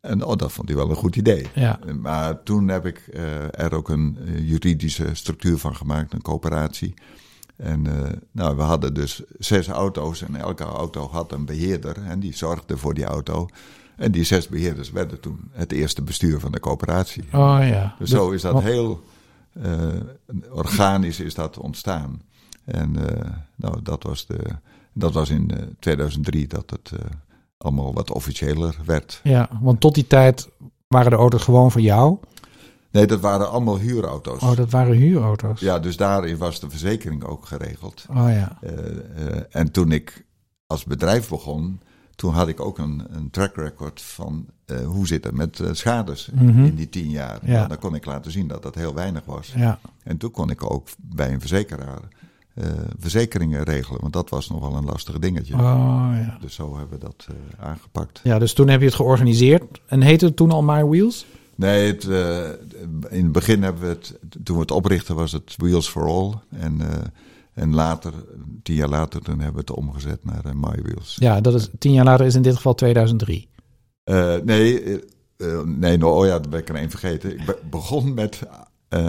[0.00, 1.46] En oh, dat vond hij wel een goed idee.
[1.54, 6.22] ja, Maar toen heb ik eh, er ook een eh, juridische structuur van gemaakt, een
[6.22, 6.94] coöperatie.
[7.56, 12.20] En eh, nou, we hadden dus zes auto's en elke auto had een beheerder en
[12.20, 13.48] die zorgde voor die auto.
[13.96, 17.22] En die zes beheerders werden toen het eerste bestuur van de coöperatie.
[17.32, 17.94] oh ja.
[17.98, 19.04] Dus zo is dat heel
[20.50, 22.22] organisch is dat ontstaan.
[22.64, 22.96] En
[23.56, 24.38] nou, dat was, de,
[24.92, 26.92] dat was in eh, 2003 dat het
[27.58, 29.20] allemaal wat officiëler werd.
[29.22, 30.48] Ja, want tot die tijd
[30.88, 32.18] waren de auto's gewoon voor jou.
[32.90, 34.42] Nee, dat waren allemaal huurauto's.
[34.42, 35.60] Oh, dat waren huurauto's.
[35.60, 38.06] Ja, dus daarin was de verzekering ook geregeld.
[38.10, 38.58] Oh ja.
[38.60, 38.78] Eh,
[39.36, 40.24] eh, en toen ik
[40.66, 41.80] als bedrijf begon,
[42.14, 46.28] toen had ik ook een, een track record van eh, hoe zit het met schades
[46.34, 46.64] Mhm.
[46.64, 47.38] in die tien jaar.
[47.42, 47.52] Ja.
[47.52, 49.52] Nou, dan kon ik laten zien dat dat heel weinig was.
[49.56, 52.00] Ja, En toen kon ik ook bij een verzekeraar
[52.98, 55.54] verzekeringen regelen, want dat was nog wel een lastig dingetje.
[55.54, 55.60] oh
[56.14, 56.38] ja.
[56.40, 58.20] Dus zo hebben we dat eh, aangepakt.
[58.22, 59.80] Ja, dus toen heb je het georganiseerd.
[59.86, 61.26] En heette het toen al My Wheels?
[61.54, 62.38] Nee, het, eh,
[63.08, 66.32] in het begin hebben we het, toen we het oprichten was het Wheels for All.
[66.60, 66.98] En, eh,
[67.52, 68.12] en later,
[68.62, 71.16] tien jaar later, toen hebben we het omgezet naar eh, My Wheels.
[71.20, 73.48] Ja, dat is tien jaar later is in dit geval 2003.
[74.04, 74.94] Eh, nee, eh,
[75.36, 77.30] eh, nee nou, oh ja, dat ben ik er één vergeten.
[77.38, 78.42] Ik be- begon met
[78.88, 79.08] eh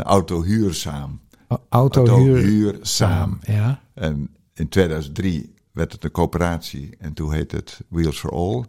[1.70, 3.40] autohuur Autohuur samen.
[3.42, 3.60] samen.
[3.62, 8.64] Ja, En in 2003 werd het een coöperatie en toen heette het Wheels for All.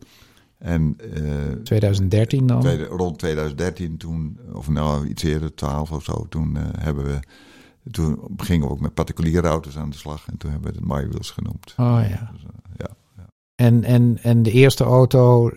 [0.58, 2.60] En eh, 2013 dan.
[2.60, 7.18] tweede- rond 2013, toen, of nou iets eerder, 12 of zo, toen eh, hebben we.
[7.90, 10.86] Toen gingen we ook met particuliere auto's aan de slag en toen hebben we het
[10.86, 11.74] My Wheels genoemd.
[11.76, 12.30] Oh ja.
[12.32, 13.26] Dus, eh, ja.
[13.54, 15.50] En, en, en de eerste auto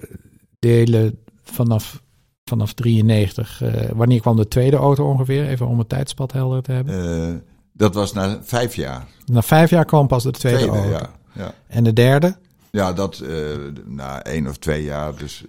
[0.59, 2.02] delen vanaf,
[2.53, 3.61] vanaf 93.
[3.61, 5.47] eh, wanneer kwam de tweede auto ongeveer?
[5.47, 7.21] Even om het tijdspad helder te hebben.
[7.29, 7.33] Eh,
[7.73, 9.05] dat was na vijf jaar.
[9.25, 10.89] Na vijf jaar kwam pas de tweede, auto.
[10.89, 11.53] ja, ja.
[11.67, 12.35] En de derde?
[12.71, 13.35] ja, dat eh,
[13.85, 15.15] na één of twee jaar.
[15.15, 15.43] Dus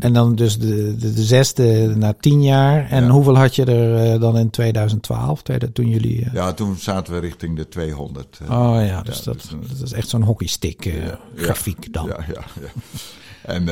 [0.00, 2.90] En dan dus de, de, de zesde na tien jaar.
[2.90, 3.10] En Ja.
[3.10, 6.28] hoeveel had je er dan in 2012, tweede, toen jullie...
[6.32, 8.38] ja, toen zaten we richting de 200.
[8.48, 12.06] eh, Oh ja, dus, dat, dus, dat is echt zo'n hockeystick Ja, grafiek dan.
[12.06, 12.68] Ja, ja, ja.
[13.42, 13.68] En,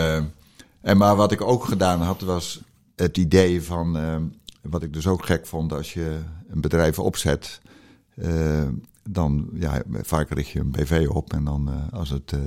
[0.80, 2.60] en maar wat ik ook gedaan had, was
[2.96, 4.16] het idee van, eh,
[4.62, 7.60] wat ik dus ook gek vond, als je een bedrijf opzet,
[8.14, 8.68] eh,
[9.10, 12.40] dan, ja, vaak richt je een BV op en dan eh, als het eh,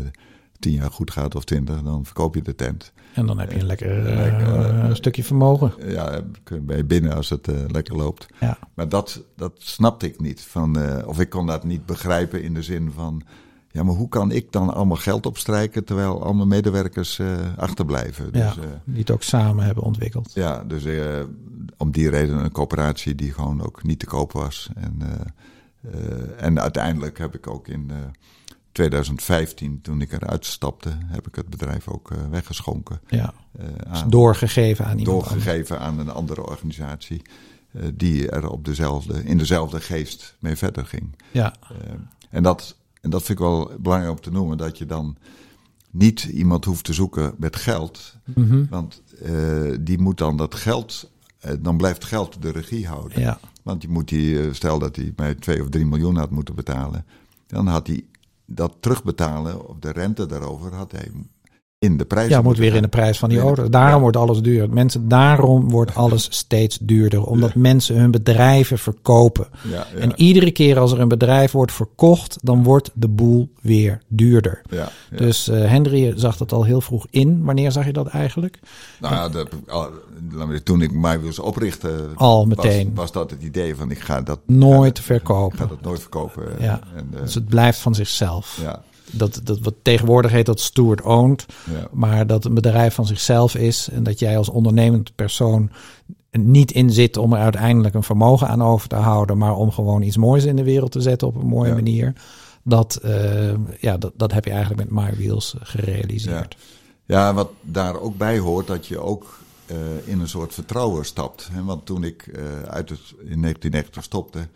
[0.59, 2.91] tien jaar goed gaat of twintig, dan verkoop je de tent.
[3.13, 5.73] En dan heb je een lekker, Lekker, stukje vermogen.
[5.91, 6.21] Ja,
[6.61, 8.27] ben je binnen als het lekker loopt.
[8.39, 8.57] Ja.
[8.73, 10.41] Maar dat, dat snapte ik niet.
[10.41, 13.21] Van, of ik kon dat niet begrijpen in de zin van...
[13.77, 15.83] Ja, maar hoe kan ik dan allemaal geld opstrijken...
[15.83, 18.31] terwijl al mijn medewerkers eh, achterblijven?
[18.31, 20.31] Dus, Ja, eh, die het ook samen hebben ontwikkeld.
[20.33, 21.23] ja, dus eh,
[21.77, 24.69] om die reden een coöperatie die gewoon ook niet te koop was.
[24.75, 25.01] En,
[26.37, 27.97] en uiteindelijk heb ik ook in eh,
[28.71, 30.89] 2015, toen ik eruit stapte...
[31.05, 32.99] heb ik het bedrijf ook weggeschonken.
[33.07, 33.33] Ja,
[33.89, 37.21] dus doorgegeven aan iemand doorgegeven aan een andere organisatie...
[37.93, 41.15] die er op dezelfde, in dezelfde geest mee verder ging.
[41.31, 41.53] Ja,
[42.29, 45.17] en, dat, en dat vind ik wel belangrijk om te noemen, dat je dan
[45.91, 48.15] niet iemand hoeft te zoeken met geld.
[48.23, 48.65] mhm.
[48.69, 53.19] Want eh, die moet dan dat geld, eh, dan blijft geld de regie houden.
[53.19, 56.31] ja, Want je moet die, eh, stel dat hij mij 2 of 3 miljoen had
[56.31, 57.05] moeten betalen,
[57.47, 58.05] dan had hij
[58.45, 61.11] dat terugbetalen, of de rente daarover, had hij
[61.79, 62.29] in de prijs.
[62.29, 63.69] ja moet weer in de prijs van die auto.
[63.69, 63.99] Daarom Ja.
[63.99, 64.69] wordt alles duur.
[64.69, 67.23] Mensen, daarom wordt alles steeds duurder.
[67.25, 69.47] Omdat mensen hun bedrijven verkopen.
[69.71, 74.01] Ja, En iedere keer als er een bedrijf wordt verkocht, dan wordt de boel weer
[74.07, 74.61] duurder.
[75.15, 77.43] Dus eh Henry zag dat al heel vroeg in.
[77.43, 78.59] Wanneer zag je dat eigenlijk?
[78.99, 79.49] Nou ja, dat,
[80.63, 82.91] toen ik mij wilde oprichten, Al meteen.
[82.95, 85.57] was dat het idee van ik ga dat Nooit ga, verkopen.
[85.57, 86.43] Ik ga dat nooit verkopen.
[86.59, 86.79] Ja.
[86.95, 88.59] En, eh, Dus het blijft van zichzelf.
[88.61, 91.45] ja, Dat, dat wat tegenwoordig heet dat steward owned.
[91.71, 93.89] ja, Maar dat een bedrijf van zichzelf is.
[93.91, 95.71] En dat jij als ondernemend persoon
[96.31, 99.37] niet in zit om er uiteindelijk een vermogen aan over te houden.
[99.37, 101.75] Maar om gewoon iets moois in de wereld te zetten op een mooie Ja.
[101.75, 102.13] manier.
[102.63, 106.57] Dat, eh, ja, dat, dat heb je eigenlijk met My Wheels gerealiseerd.
[107.05, 111.49] ja, wat daar ook bij hoort, dat je ook eh, in een soort vertrouwen stapt.
[111.51, 111.63] Hè?
[111.63, 114.47] Want toen ik eh, uit het, in 1990 stopte,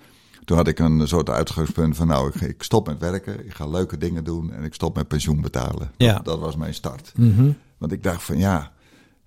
[0.45, 3.67] toen had ik een soort uitgangspunt van nou, ik, ik stop met werken, ik ga
[3.67, 5.91] leuke dingen doen en ik stop met pensioen betalen.
[5.97, 6.13] Ja.
[6.13, 7.11] Dat, dat was mijn start.
[7.15, 7.51] Mhm.
[7.77, 8.71] Want ik dacht van ja,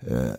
[0.08, 0.32] uh,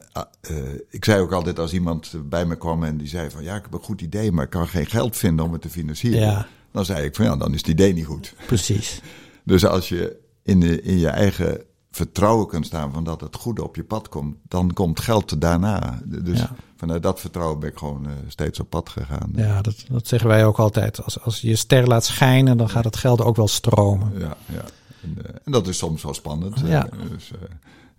[0.90, 3.64] ik zei ook altijd als iemand bij me kwam en die zei van ja, ik
[3.64, 6.20] heb een goed idee, maar ik kan geen geld vinden om het te financieren.
[6.20, 6.48] Ja.
[6.72, 8.34] Dan zei ik van ja, dan is het idee niet goed.
[8.46, 9.02] Precies.
[9.44, 11.64] Dus als je in, de, in je eigen
[11.96, 16.00] vertrouwen kunt staan van dat het goede op je pad komt, dan komt geld daarna.
[16.06, 16.56] Dus Ja.
[16.78, 19.32] vanuit dat vertrouwen ben ik gewoon uh, steeds op pad gegaan.
[19.36, 21.04] Ja, dat, dat zeggen wij ook altijd.
[21.04, 24.12] Als, als je ster laat schijnen, dan gaat het geld ook wel stromen.
[24.18, 24.64] Ja, ja.
[25.02, 26.60] En, uh, en dat is soms wel spannend.
[26.66, 26.88] Ja.
[27.12, 27.32] Dus,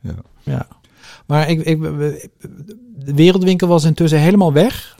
[0.00, 0.14] ja.
[0.42, 0.66] ja.
[1.26, 4.96] Maar ik, ik, de wereldwinkel was intussen helemaal weg.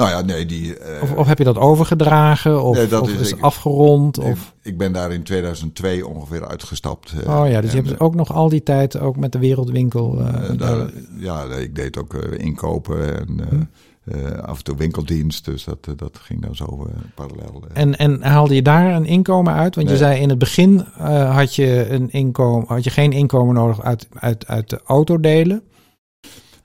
[0.00, 0.66] Nou ja, nee, die.
[0.66, 2.62] Uh, of, of, heb je dat overgedragen?
[2.62, 4.18] Of, nee, dat of is, is ik, afgerond?
[4.18, 4.54] Ik, of?
[4.62, 7.12] ik ben daar in 2002 ongeveer uitgestapt.
[7.26, 10.20] oh ja, dus en, je hebt ook nog al die tijd ook met de wereldwinkel.
[10.20, 13.40] Uh, daar, ja, ik deed ook inkopen en.
[13.48, 13.62] Hm.
[14.04, 17.62] Uh, af en toe winkeldienst, dus dat, uh, dat ging dan zo uh, parallel.
[17.72, 19.74] En, en haalde je daar een inkomen uit?
[19.74, 19.96] Want nee.
[19.96, 20.78] je zei in het begin
[21.32, 25.62] had, je een inkomen, had je geen inkomen nodig uit, uit, uit de autodelen.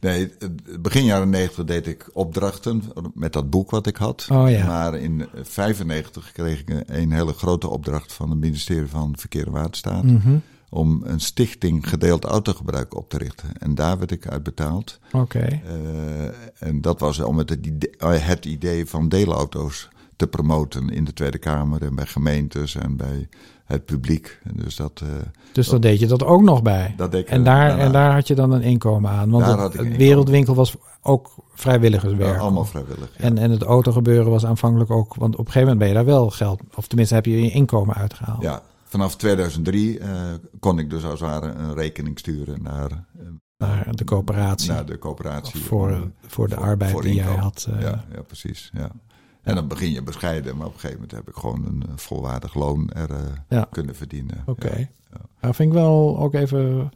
[0.05, 0.31] Nee,
[0.79, 4.27] begin jaren 90 deed ik opdrachten met dat boek wat ik had.
[4.31, 4.65] Oh, ja.
[4.65, 9.51] Maar in 95 kreeg ik een hele grote opdracht van het ministerie van Verkeer en
[9.51, 10.03] Waterstaat.
[10.03, 10.41] Mm -hmm.
[10.69, 13.49] Om een stichting gedeeld autogebruik op te richten.
[13.59, 14.99] En daar werd ik uit betaald.
[15.11, 15.17] Oké.
[15.17, 15.63] Okay.
[15.65, 16.25] Uh,
[16.59, 21.37] en dat was om het idee, het idee van deelauto's te promoten in de Tweede
[21.37, 23.29] Kamer en bij gemeentes en bij
[23.65, 24.39] het publiek.
[24.53, 25.01] Dus dat.
[25.03, 25.09] Uh,
[25.51, 26.93] dus dan deed je dat ook nog bij.
[26.97, 27.83] Dat deed ik, en, daar, daarna.
[27.83, 29.29] en daar had je dan een inkomen aan.
[29.29, 32.35] Want Daar het, het wereldwinkel was ook vrijwilligerswerk.
[32.35, 33.09] Ja, allemaal vrijwillig.
[33.17, 33.23] ja.
[33.23, 36.05] En, en het autogebeuren was aanvankelijk ook, want op een gegeven moment ben je daar
[36.15, 38.41] wel geld, of tenminste heb je je inkomen uitgehaald.
[38.41, 40.09] Ja, vanaf 2003 eh,
[40.59, 43.25] kon ik dus als het ware een rekening sturen naar, eh,
[43.57, 44.71] Naar de coöperatie.
[44.71, 45.59] naar de coöperatie.
[45.63, 47.67] voor, voor de arbeid voor die jij had.
[47.73, 48.71] eh, ja, ja, precies.
[48.73, 48.89] Ja.
[49.45, 51.93] En dan begin je bescheiden, maar op een gegeven moment heb ik gewoon een eh,
[51.95, 53.17] volwaardig loon er eh,
[53.49, 53.67] Ja.
[53.71, 54.43] kunnen verdienen.
[54.45, 54.89] Oké.
[55.11, 55.19] Ja.
[55.39, 56.91] Dat vind ik wel ook even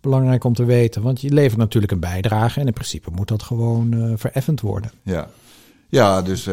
[0.00, 1.02] belangrijk om te weten.
[1.02, 4.90] Want je levert natuurlijk een bijdrage en in principe moet dat gewoon eh, vereffend worden.
[5.02, 5.28] Ja,
[5.88, 6.46] ja dus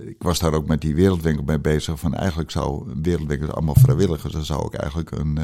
[0.00, 1.98] ik was daar ook met die wereldwinkel mee bezig.
[1.98, 4.32] Van eigenlijk zou een wereldwinkel allemaal vrijwilligers.
[4.32, 5.38] Dan zou ik eigenlijk een,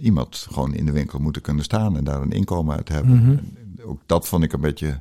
[0.00, 3.24] iemand gewoon in de winkel moeten kunnen staan en daar een inkomen uit hebben.
[3.24, 3.36] Mhm.
[3.84, 4.96] Ook dat vond ik een beetje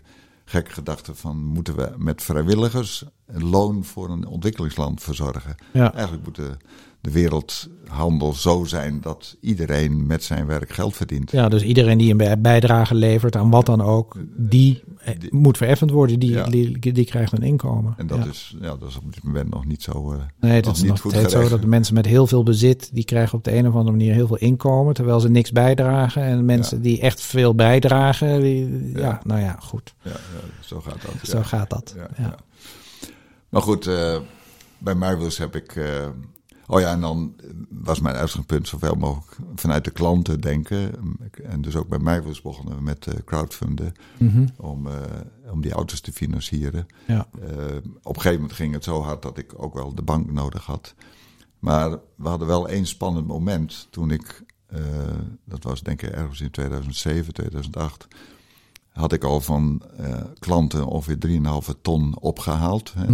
[0.51, 5.55] gekke gedachte van moeten we met vrijwilligers een loon voor een ontwikkelingsland verzorgen.
[5.73, 6.37] Ja, Eigenlijk moet
[7.01, 11.31] de, de wereldhandel zo zijn dat iedereen met zijn werk geld verdient.
[11.31, 15.35] ja dus iedereen die een bij- bijdrage levert aan wat dan ook, die, eh, Die-
[15.35, 16.19] moet vereffend worden.
[16.19, 16.43] Die, Ja.
[16.45, 17.93] die, die krijgt een inkomen.
[17.97, 18.25] En dat, Ja.
[18.29, 20.11] is, ja, dat is op dit moment nog niet zo.
[20.11, 22.27] eh, Nee, het nog is niet nog goed steeds zo dat de mensen met heel
[22.27, 25.29] veel bezit, die krijgen op de een of andere manier heel veel inkomen, terwijl ze
[25.29, 26.23] niks bijdragen.
[26.23, 29.21] En mensen die echt veel bijdragen, die, ja.
[29.23, 29.93] Nou ja, goed.
[30.03, 30.11] ja,
[30.61, 31.29] zo gaat dat.
[31.29, 31.95] Zo gaat dat.
[32.17, 32.35] Ja.
[33.49, 34.17] Maar goed, eh,
[34.77, 35.75] bij Marvelous heb ik.
[36.71, 37.35] Oh ja, en dan
[37.69, 40.91] was mijn uitgangspunt zoveel mogelijk vanuit de klanten denken.
[41.43, 44.45] En dus ook bij Marvelous begonnen we met eh, crowdfunden Mhm.
[44.57, 44.93] om, eh,
[45.51, 46.87] om die auto's te financieren.
[47.07, 47.27] ja.
[47.41, 50.31] Eh, op een gegeven moment ging het zo hard dat ik ook wel de bank
[50.31, 50.93] nodig had.
[51.59, 54.43] Maar we hadden wel één spannend moment toen ik,
[55.45, 58.07] dat was denk ik ergens in 2007, 2008,
[58.89, 59.81] had ik al van
[60.39, 62.93] klanten ongeveer 3,5 ton opgehaald.
[62.97, 63.05] Eh,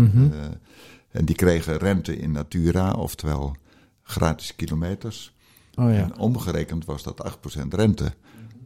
[1.18, 3.56] en die kregen rente in natura, oftewel
[4.04, 5.34] gratis kilometers.
[5.76, 5.98] Oh ja.
[5.98, 8.14] En omgerekend was dat 8% rente.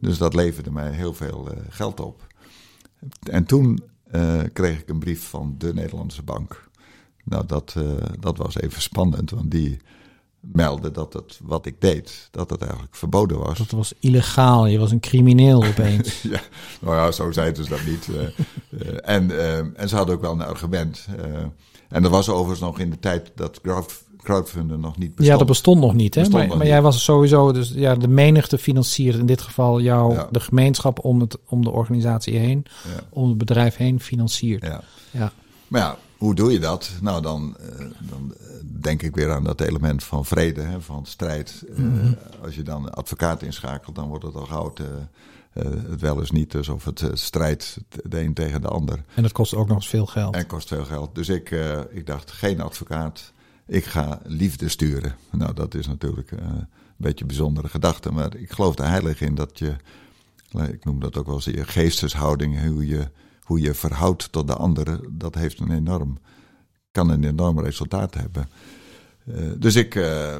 [0.00, 2.26] Dus dat leverde mij heel veel eh, geld op.
[3.30, 6.68] En toen eh, kreeg ik een brief van de Nederlandse bank.
[7.24, 7.84] Nou, dat, eh,
[8.20, 9.80] dat was even spannend, want die
[10.40, 13.58] meldde dat het wat ik deed, dat het eigenlijk verboden was.
[13.58, 14.66] Dat was illegaal.
[14.66, 16.22] Je was een crimineel opeens.
[16.34, 16.40] ja,
[16.80, 18.08] nou ja, zo zeiden ze dat niet.
[19.00, 19.30] en,
[19.76, 21.06] en ze hadden ook wel een argument.
[21.92, 25.28] En dat was overigens nog in de tijd dat crowd, crowdfunden nog niet bestond.
[25.28, 26.14] ja, dat bestond nog niet.
[26.14, 26.20] Hè?
[26.20, 26.74] Bestond Maar, nog maar niet.
[26.74, 30.28] jij was sowieso, dus ja, de menigte financiert in dit geval jou, Ja.
[30.30, 34.62] de gemeenschap om, het, om de organisatie heen, Ja, om het bedrijf heen financiert.
[34.64, 34.80] ja.
[35.10, 35.32] Ja.
[35.68, 36.90] Maar ja, hoe doe je dat?
[37.00, 41.06] Nou, dan, eh, dan eh, denk ik weer aan dat element van vrede, hè, van
[41.06, 41.64] strijd.
[41.68, 42.12] Eh, Mhm.
[42.44, 44.46] Als je dan advocaat inschakelt, dan wordt het al
[44.80, 44.86] eh,
[45.52, 46.50] het wel eens niet.
[46.50, 49.04] Dus of het eh, strijdt de een tegen de ander.
[49.14, 50.34] En dat kost ook nog eens veel geld.
[50.34, 51.14] En kost veel geld.
[51.14, 53.32] Dus ik, eh, ik dacht, geen advocaat.
[53.66, 55.16] Ik ga liefde sturen.
[55.30, 58.12] Nou, dat is natuurlijk eh, een beetje een bijzondere gedachte.
[58.12, 59.76] Maar ik geloof er heilig in dat je,
[60.70, 63.10] ik noem dat ook wel eens je geesteshouding, hoe je,
[63.42, 66.18] hoe je verhoudt tot de anderen, dat heeft een enorm,
[66.90, 68.48] kan een enorm resultaat hebben.
[69.26, 70.36] Eh, dus ik, eh,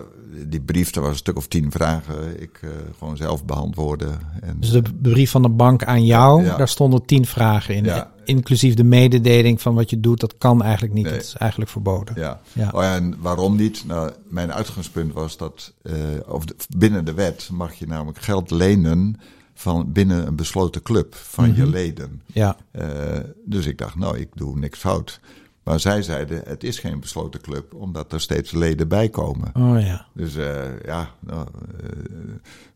[0.47, 4.19] die brief, er was een stuk of tien vragen, ik eh, gewoon zelf beantwoorden.
[4.41, 6.57] En, Dus de brief van de bank aan jou, Ja.
[6.57, 7.85] daar stonden tien vragen in.
[7.85, 8.11] Ja.
[8.25, 11.05] Inclusief de mededeling van wat je doet, dat kan eigenlijk niet.
[11.05, 11.13] Nee.
[11.13, 12.15] Dat is eigenlijk verboden.
[12.17, 12.41] Ja.
[12.53, 12.71] Ja.
[12.75, 13.85] Oh ja, en waarom niet?
[13.87, 15.75] Nou, mijn uitgangspunt was dat
[16.27, 19.17] of de- binnen de wet mag je namelijk geld lenen
[19.55, 21.71] van binnen een besloten club van je Mhm.
[21.71, 22.23] leden.
[22.27, 22.57] Ja,
[23.45, 25.21] dus ik dacht, nou, ik doe niks fout.
[25.63, 29.51] Maar zij zeiden, het is geen besloten club, omdat er steeds leden bij komen.
[29.57, 30.07] oh ja.
[30.13, 31.47] Dus eh, ja, nou,
[31.83, 31.89] eh,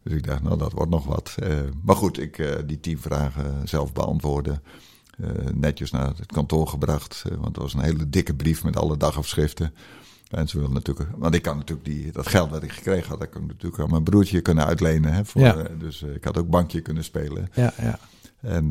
[0.03, 1.35] dus ik dacht, nou, dat wordt nog wat.
[1.39, 4.63] Eh, maar goed, ik die tien vragen zelf beantwoorden.
[5.55, 9.75] Netjes naar het kantoor gebracht, want het was een hele dikke brief met alle dagafschriften.
[10.31, 13.21] En ze wilden natuurlijk, want ik kan natuurlijk die, dat geld dat ik gekregen had,
[13.21, 15.13] dat kan ik natuurlijk aan mijn broertje kunnen uitlenen.
[15.13, 15.67] Hè, voor, Ja.
[15.79, 17.49] dus ik had ook bankje kunnen spelen.
[17.55, 17.99] Ja, ja.
[18.41, 18.69] En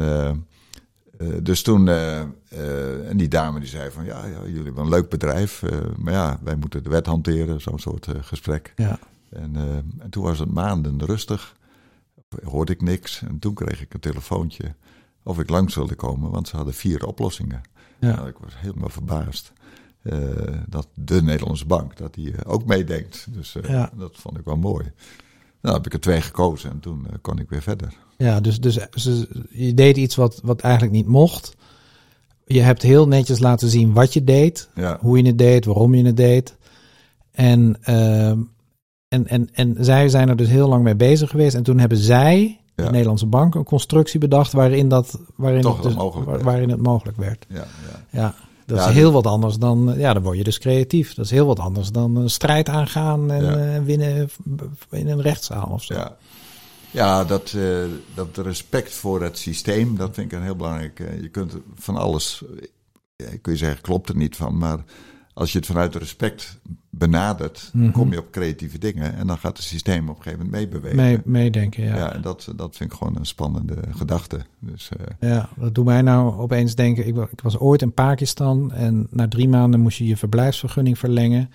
[1.17, 4.83] eh, dus toen, eh, eh, en die dame die zei van, ja, ja jullie hebben
[4.83, 5.63] een leuk bedrijf,
[5.97, 8.73] maar ja, wij moeten de wet hanteren, zo'n soort gesprek.
[8.75, 8.99] ja.
[9.29, 9.55] En,
[9.99, 11.55] en toen was het maanden rustig,
[12.43, 13.21] hoorde ik niks.
[13.21, 14.75] En toen kreeg ik een telefoontje
[15.23, 17.61] of ik langs wilde komen, want ze hadden vier oplossingen.
[17.99, 18.15] Ja.
[18.15, 19.53] Nou, ik was helemaal verbaasd
[20.67, 23.27] dat de Nederlandse bank, dat die ook meedenkt.
[23.33, 23.91] Dus Ja.
[23.95, 24.91] dat vond ik wel mooi.
[25.61, 27.93] Nou heb ik er twee gekozen en toen kon ik weer verder.
[28.17, 31.55] Ja, dus, dus ze, je deed iets wat, wat eigenlijk niet mocht.
[32.45, 35.95] Je hebt heel netjes laten zien wat je deed, Ja, hoe je het deed, waarom
[35.95, 36.55] je het deed.
[37.31, 38.39] En, ehm,
[39.07, 41.55] en, en, en zij zijn er dus heel lang mee bezig geweest.
[41.55, 42.83] En toen hebben zij, de.
[42.83, 46.81] Nederlandse bank, een constructie bedacht waarin, dat, waarin, Toch het, dus- mogelijk waar- waarin het
[46.81, 47.45] mogelijk werd.
[47.49, 48.19] ja, ja.
[48.19, 51.13] Ja, dat is heel wat anders dan, ja, dan word je dus creatief.
[51.13, 54.29] Dat is heel wat anders dan een strijd aangaan en eh, winnen
[54.91, 55.93] in een rechtszaal of zo.
[55.93, 56.17] Ja,
[56.95, 60.99] ja dat, eh, dat respect voor het systeem, dat vind ik een heel belangrijk.
[60.99, 62.43] eh, je kunt van alles,
[63.15, 64.79] eh, kun je zeggen, klopt er niet van, maar
[65.33, 67.83] als je het vanuit respect benadert, Mhm.
[67.83, 70.63] dan kom je op creatieve dingen en dan gaat het systeem op een gegeven moment
[70.71, 70.97] meebewegen.
[70.97, 71.95] Mee, meedenken, ja.
[71.95, 72.13] ja.
[72.13, 74.39] en dat, dat vind ik gewoon een spannende gedachte.
[74.59, 77.07] Dus Ja, dat doet mij nou opeens denken.
[77.07, 81.49] Ik, ik was ooit in Pakistan en na drie maanden moest je je verblijfsvergunning verlengen.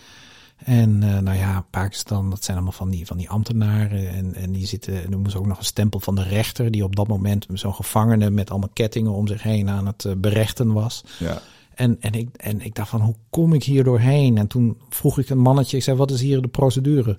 [0.65, 4.11] En eh, nou ja, Pakistan, dat zijn allemaal van die, van die ambtenaren.
[4.11, 6.85] En, en die zitten, en er moest ook nog een stempel van de rechter, die
[6.85, 10.73] op dat moment zo'n gevangene met allemaal kettingen om zich heen aan het eh, berechten
[10.73, 11.05] was.
[11.19, 11.43] ja,
[11.75, 14.39] En, en, ik, en ik dacht van, hoe kom ik hier doorheen?
[14.39, 17.19] En toen vroeg ik een mannetje, ik zei, wat is hier de procedure?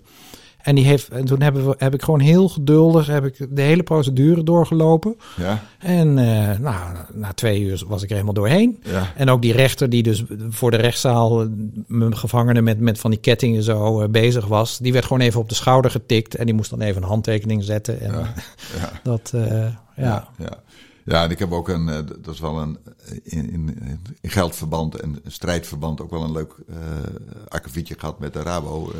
[0.63, 3.61] En, die heeft, en toen hebben we, heb ik gewoon heel geduldig heb ik de
[3.61, 5.15] hele procedure doorgelopen.
[5.37, 8.79] ja, En eh, nou, na twee uur was ik er helemaal doorheen.
[8.83, 11.47] ja, En ook die rechter die dus voor de rechtszaal eh,
[11.87, 15.39] mijn gevangene met, met van die kettingen zo eh, bezig was, die werd gewoon even
[15.39, 17.99] op de schouder getikt en die moest dan even een handtekening zetten.
[17.99, 18.33] En ja,
[18.79, 18.91] ja.
[19.03, 19.31] dat,
[19.95, 20.29] ja.
[20.37, 20.63] Ja,
[21.05, 21.23] ja.
[21.23, 21.85] en ik heb ook een,
[22.21, 22.77] dat is wel een,
[23.23, 23.79] in, in,
[24.21, 26.55] in geldverband en strijdverband ook wel een leuk
[27.47, 28.91] akkefietje gehad met de Rabo.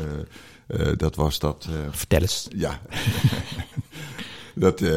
[0.96, 2.48] Dat was dat, eh, vertel eens.
[2.54, 2.80] ja.
[4.54, 4.88] dat, eh,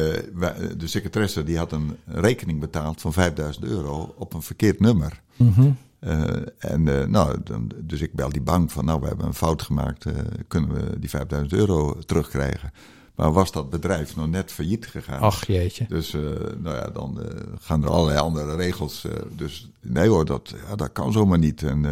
[0.76, 5.20] de secretaresse die had een rekening betaald van 5000 euro op een verkeerd nummer.
[5.36, 5.70] Mhm.
[5.98, 6.22] Eh,
[6.58, 9.62] en eh, nou, dan, dus ik bel die bank van, nou, we hebben een fout
[9.62, 10.12] gemaakt, eh,
[10.48, 12.72] kunnen we die 5000 euro terugkrijgen?
[13.14, 15.20] Maar was dat bedrijf nog net failliet gegaan?
[15.20, 15.84] Ach jeetje.
[15.88, 16.20] Dus eh,
[16.58, 19.04] nou ja, dan eh, gaan er allerlei andere regels.
[19.04, 21.62] eh, dus nee hoor, dat, ja, dat kan zomaar niet.
[21.62, 21.84] En,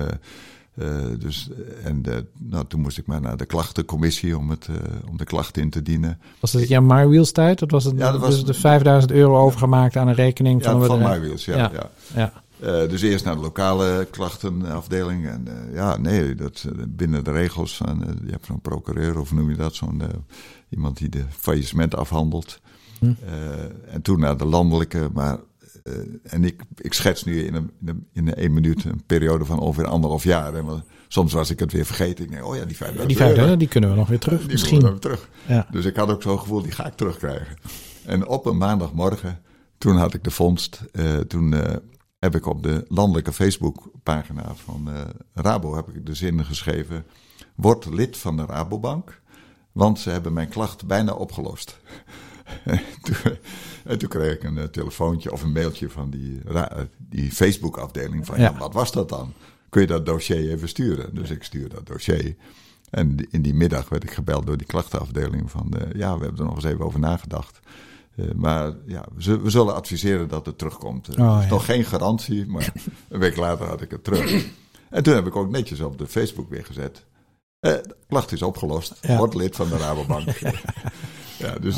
[0.74, 1.48] eh, dus,
[1.82, 4.74] en eh, nou, toen moest ik maar naar de klachtencommissie om, het, eh,
[5.10, 6.18] om de klacht in te dienen.
[6.40, 7.58] Was dat ja, My Wheels tijd?
[7.58, 10.70] Dat was het, Ja, dat was- dus de 5000 euro overgemaakt aan een rekening Ja,
[10.70, 11.18] van bedrijf.
[11.20, 11.56] MyWheels, ja.
[11.56, 11.70] Ja.
[11.72, 11.90] ja.
[12.14, 12.32] Ja.
[12.60, 15.26] Eh, dus eerst naar de lokale klachtenafdeling.
[15.26, 17.76] En ja, nee, dat, binnen de regels.
[17.76, 20.02] Van, je hebt zo'n procureur, of noem je dat, zo'n
[20.68, 22.60] iemand die de faillissement afhandelt.
[22.98, 23.12] Hm.
[23.90, 25.08] En toen naar de landelijke.
[25.12, 25.38] Maar,
[26.22, 29.44] en ik, ik schets nu in een, in, een, in een één minuut een periode
[29.44, 30.54] van ongeveer anderhalf jaar.
[30.54, 32.24] En soms was ik het weer vergeten.
[32.24, 34.40] Ik denk, oh ja, die 5000 Die 5000 euro, die kunnen we nog weer terug.
[34.40, 34.80] die Misschien.
[34.92, 35.28] we terug.
[35.46, 35.66] Ja.
[35.70, 37.56] Dus ik had ook zo'n gevoel, die ga ik terugkrijgen.
[38.04, 39.40] En op een maandagmorgen,
[39.78, 40.80] toen had ik de vondst.
[40.92, 41.76] eh, toen eh,
[42.18, 45.00] heb ik op de landelijke Facebookpagina van eh,
[45.34, 47.04] Rabo heb ik de zin geschreven.
[47.56, 49.20] Word lid van de Rabobank,
[49.72, 51.80] want ze hebben mijn klacht bijna opgelost.
[52.64, 53.36] en, toen,
[53.84, 58.26] en toen kreeg ik een eh, telefoontje of een mailtje van die, eh, die Facebook-afdeling
[58.26, 58.42] van, ja.
[58.42, 58.58] Ja.
[58.58, 59.32] wat was dat dan?
[59.68, 61.14] Kun je dat dossier even sturen?
[61.14, 62.36] Dus ik stuur dat dossier.
[62.90, 66.40] En in die middag werd ik gebeld door die klachtenafdeling van, eh, ja, we hebben
[66.40, 67.60] er nog eens even over nagedacht.
[68.36, 71.08] Maar ja, we zullen, we zullen adviseren dat het terugkomt.
[71.08, 71.54] Oh, het is ja.
[71.54, 72.72] nog geen garantie, maar
[73.08, 74.46] een week later had ik het terug.
[74.90, 77.04] En toen heb ik ook netjes op de Facebook weer gezet.
[77.60, 78.98] De klacht is opgelost.
[79.00, 79.16] Ja.
[79.16, 80.28] Word lid van de Rabobank.
[81.38, 81.76] ja, dus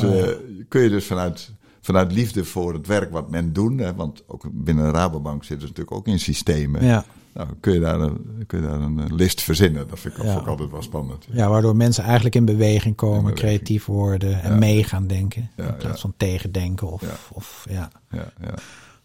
[0.69, 1.51] kun je dus vanuit,
[1.87, 5.61] vanuit liefde voor het werk wat men doet, hè, want ook binnen de Rabobank zitten
[5.68, 6.85] ze natuurlijk ook in systemen.
[6.85, 7.05] Ja.
[7.35, 9.88] Nou, kun je daar een, kun je daar een eh, list verzinnen.
[9.88, 10.35] Dat vind ik, Ja.
[10.35, 11.26] altijd wel spannend.
[11.32, 13.49] ja, waardoor mensen eigenlijk in beweging komen, In beweging.
[13.49, 15.51] creatief worden en mee gaan denken.
[15.57, 17.09] In plaats van tegendenken of Ja.
[17.32, 17.91] of, ja.
[18.11, 18.55] Ja, ja.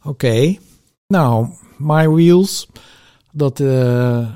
[0.03, 0.55] Oké.
[1.07, 2.67] Nou, My Wheels.
[3.31, 4.27] Dat, eh,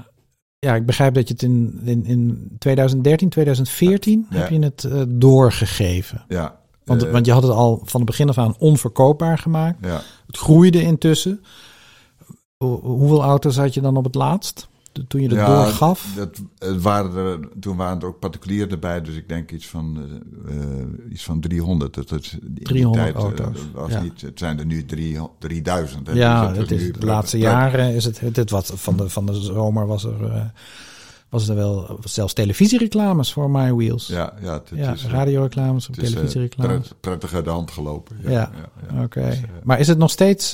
[0.59, 4.37] ja, ik begrijp dat je het in, in, in 2013, 2014 Ja.
[4.37, 6.25] heb je het eh, doorgegeven.
[6.27, 6.63] ja.
[6.85, 7.11] Want, Eh.
[7.11, 9.85] want je had het al van het begin af aan onverkoopbaar gemaakt.
[9.85, 10.01] Ja.
[10.27, 11.43] Het groeide intussen.
[12.57, 14.67] Hoe- Hoeveel auto's had je dan op het laatst?
[15.07, 16.11] Toen je het Ja, doorgaf?
[16.15, 19.97] Dat, het waren er, toen waren er ook particulieren erbij, dus ik denk iets van,
[20.47, 21.93] eh, eh, iets van 300.
[21.93, 24.01] Dat, dat, in die 300 tijd, eh, auto's, was ja.
[24.01, 26.07] niet, het zijn er nu drie, 3000.
[26.07, 26.13] hè.
[26.13, 29.25] ja, Dus het is, nu- de laatste jaren is het, dit wat van de, van
[29.25, 30.51] de zomer was er,
[31.29, 34.07] was er wel zelfs televisiereclames voor My Wheels.
[34.07, 36.87] Ja, ja, het, Ja, is, eh, radioreclames of eh, televisiereclames.
[36.87, 38.17] pret- prettig uit de hand gelopen.
[38.21, 38.51] Ja, Ja,
[38.93, 39.03] ja.
[39.03, 39.21] Oké.
[39.25, 40.49] Dus, eh, maar is het nog steeds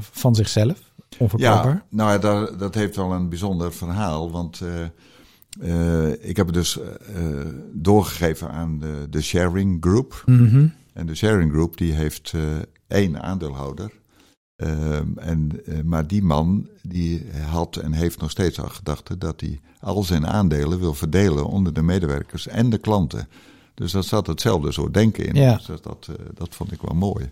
[0.00, 0.78] van zichzelf?
[1.18, 1.74] Onverkoopbaar?
[1.74, 4.30] Ja, nou ja, dat, dat heeft wel een bijzonder verhaal.
[4.30, 4.60] Want
[6.20, 6.78] ik heb het dus
[7.72, 10.22] doorgegeven aan de, de Sharing Group.
[10.26, 10.66] Mhm.
[10.92, 12.32] En de Sharing Group die heeft
[12.88, 13.90] één aandeelhouder.
[14.58, 19.40] Ehm, en, eh, maar die man die had en heeft nog steeds al gedachten dat
[19.40, 23.28] hij al zijn aandelen wil verdelen onder de medewerkers en de klanten.
[23.74, 25.34] Dus daar zat hetzelfde soort denken in.
[25.34, 25.54] Ja.
[25.56, 27.30] Dus dat, dat, eh, dat vond ik wel mooi.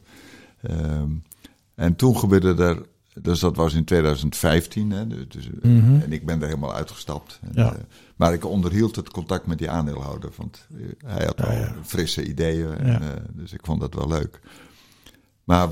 [0.60, 1.10] Ehm,
[1.74, 2.82] en toen gebeurde er,
[3.22, 6.00] dus dat was in 2015, hè, dus, dus, eh, Mhm.
[6.00, 7.38] en ik ben er helemaal uitgestapt.
[7.42, 7.76] En, Ja.
[8.16, 10.66] maar ik onderhield het contact met die aandeelhouder, want
[11.06, 11.74] hij had al ja.
[11.82, 12.78] frisse ideeën.
[12.78, 13.02] En,
[13.32, 14.40] dus ik vond dat wel leuk.
[15.44, 15.68] Maar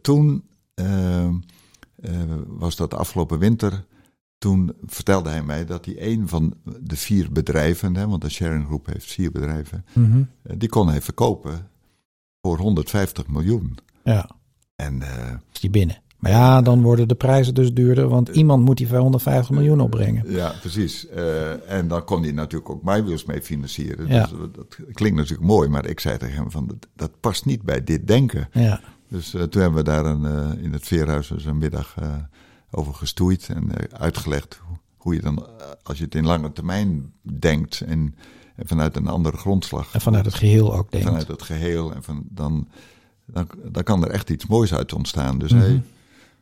[0.00, 0.42] toen
[2.48, 3.84] was dat afgelopen winter.
[4.38, 8.66] Toen vertelde hij mij dat hij een van de vier bedrijven, hè, want de sharing
[8.66, 10.22] groep heeft vier bedrijven, Mhm.
[10.42, 11.68] eh, die kon hij verkopen
[12.42, 13.76] voor 150 miljoen.
[14.04, 14.30] Ja,
[14.76, 15.96] En eh, is die binnen.
[16.18, 19.80] Maar ja, dan worden de prijzen dus duurder, want iemand moet die voor 150 miljoen
[19.80, 20.30] opbrengen.
[20.32, 21.08] ja, precies.
[21.08, 24.06] Eh, en dan kon hij natuurlijk ook MyWheels mee financieren.
[24.06, 24.26] Ja.
[24.26, 27.62] Dus dat klinkt natuurlijk mooi, maar ik zei tegen hem van dat, dat past niet
[27.62, 28.48] bij dit denken.
[28.52, 31.94] Ja, Dus eh, toen hebben we daar een, eh, in het Veerhuis dus een middag
[31.98, 32.14] eh,
[32.70, 35.46] over gestoeid en uitgelegd hoe, hoe je dan,
[35.82, 38.14] als je het in lange termijn denkt en,
[38.56, 41.06] en vanuit een andere grondslag, en vanuit het geheel ook denkt.
[41.06, 42.68] vanuit het geheel, en van, dan,
[43.24, 45.38] dan, dan kan er echt iets moois uit ontstaan.
[45.38, 45.60] Dus Mhm.
[45.60, 45.82] hij,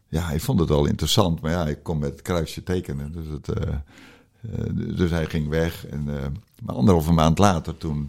[0.08, 3.12] ja, hij vond het wel interessant, maar ja, ik kon met het kruisje tekenen.
[3.12, 3.50] Dus, het,
[4.96, 6.04] dus hij ging weg en
[6.62, 8.08] maar anderhalve maand later toen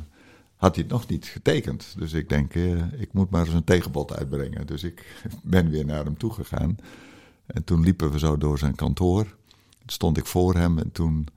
[0.58, 1.96] had hij het nog niet getekend.
[1.98, 4.68] Dus ik denk, eh, ik moet maar eens een tegenbod uitbrengen.
[4.68, 6.76] Dus ik ben weer naar hem toe gegaan.
[7.46, 9.24] En toen liepen we zo door zijn kantoor.
[9.24, 11.28] Toen stond ik voor hem en toen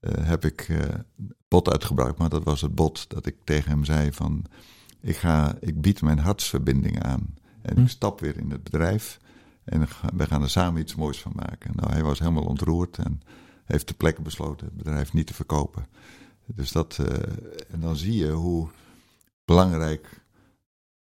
[0.00, 0.78] eh, heb ik eh
[1.48, 2.18] bot uitgebracht.
[2.18, 4.44] Maar dat was het bot dat ik tegen hem zei van...
[5.00, 7.34] Ik, ga, ik bied mijn hartsverbinding aan.
[7.62, 7.82] En Hm.
[7.82, 9.18] ik stap weer in het bedrijf.
[9.64, 11.70] En we gaan er samen iets moois van maken.
[11.74, 13.20] Nou, hij was helemaal ontroerd en
[13.64, 15.86] heeft ter plekke besloten het bedrijf niet te verkopen.
[16.54, 17.06] Dus dat, eh,
[17.72, 18.68] en dan zie je hoe
[19.44, 20.20] belangrijk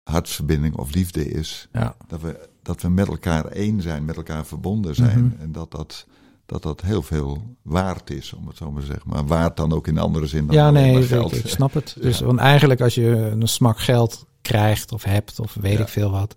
[0.04, 1.68] hartsverbinding of liefde is.
[1.72, 5.26] Ja, Dat we, dat we met elkaar één zijn, met elkaar verbonden zijn.
[5.26, 5.42] Mhm.
[5.42, 6.06] En dat dat,
[6.46, 9.10] dat dat heel veel waard is, om het zo maar te zeggen.
[9.10, 11.36] Maar waard dan ook in andere zin dan ja nee, ik, geld.
[11.36, 11.96] ik snap het.
[12.02, 12.26] Dus, Ja.
[12.26, 15.80] Want eigenlijk als je een smak geld krijgt of hebt of weet Ja.
[15.84, 16.34] ik veel wat,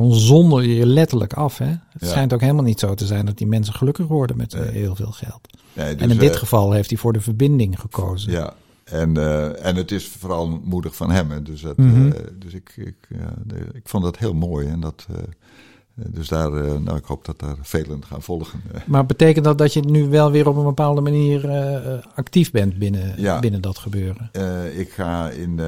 [0.00, 1.58] dan zonder je je letterlijk af.
[1.58, 1.66] Hè?
[1.66, 2.06] Het Ja.
[2.06, 4.70] schijnt ook helemaal niet zo te zijn dat die mensen gelukkig worden met eh, Nee.
[4.70, 5.40] heel veel geld.
[5.72, 8.32] Nee, en dus, in dit eh, geval heeft hij voor de verbinding gekozen.
[8.32, 11.30] Ja, en, eh, en het is vooral moedig van hem.
[11.30, 11.42] Hè.
[11.42, 12.10] Dus, dat, Mhm.
[12.38, 12.94] dus ik, ik,
[13.44, 14.66] de- ik vond dat heel mooi.
[14.68, 15.06] En dat,
[15.94, 18.60] dus daar, nou, ik hoop dat daar velen gaan volgen.
[18.86, 21.48] Maar betekent dat dat je nu wel weer op een bepaalde manier
[22.14, 23.40] actief bent binnen, Ja.
[23.40, 24.30] binnen dat gebeuren?
[24.76, 25.60] Ik ga in.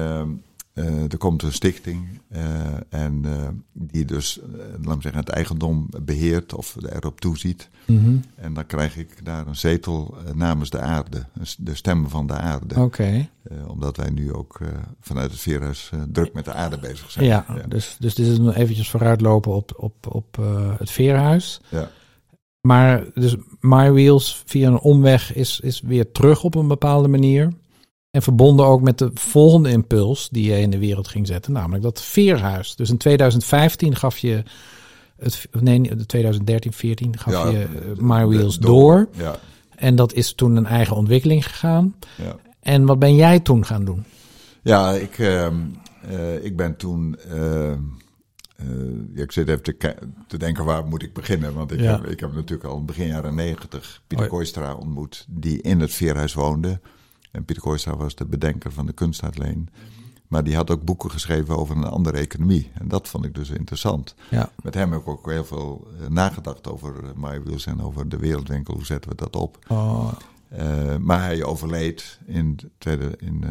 [0.73, 2.41] Eh, er komt een stichting eh,
[2.89, 4.39] en eh, die dus,
[4.81, 7.69] laat me zeggen, het eigendom beheert of erop toeziet.
[7.85, 8.17] Mhm.
[8.35, 11.25] En dan krijg ik daar een zetel namens de aarde,
[11.57, 12.81] de stem van de aarde.
[12.81, 13.29] Oké,
[13.67, 14.59] omdat wij nu ook
[15.01, 17.25] vanuit het Veerhuis druk met de aarde bezig zijn.
[17.25, 20.37] ja, Dus, dus dit is nog eventjes vooruitlopen op, op, op
[20.77, 21.61] het veerhuis.
[21.69, 21.89] Ja.
[22.61, 27.53] Maar dus My Wheels via een omweg is, is weer terug op een bepaalde manier.
[28.11, 31.83] En verbonden ook met de volgende impuls die je in de wereld ging zetten, namelijk
[31.83, 32.75] dat veerhuis.
[32.75, 34.43] Dus in 2015 gaf je,
[35.17, 39.09] het, nee, 2013, 14 gaf Ja, je eh, My Wheels de- door.
[39.11, 39.35] Ja,
[39.75, 41.95] En dat is toen een eigen ontwikkeling gegaan.
[42.17, 42.35] ja.
[42.59, 44.03] En wat ben jij toen gaan doen?
[44.61, 45.55] ja ik, ehm,
[46.09, 47.15] eh, ik ben toen.
[47.29, 47.71] eh,
[49.13, 49.61] ja, ik zit even
[50.27, 51.53] te, denken waar moet ik beginnen.
[51.53, 54.31] Want ik, heb, ik heb natuurlijk al begin jaren negentig Pieter ja.
[54.31, 56.79] Kooistra ontmoet, die in het Veerhuis woonde.
[57.31, 59.69] En Pieter Kooistra was de bedenker van de kunstuitleen.
[60.27, 62.71] Maar die had ook boeken geschreven over een andere economie.
[62.73, 64.15] En dat vond ik dus interessant.
[64.29, 67.81] Ja, Met hem heb ik ook heel veel eh, nagedacht over uh, My Wheels en
[67.81, 68.73] over de wereldwinkel.
[68.73, 69.59] Hoe zetten we dat op?
[69.67, 70.11] oh,
[70.49, 73.49] Eh, maar hij overleed in, de tweede, in eh,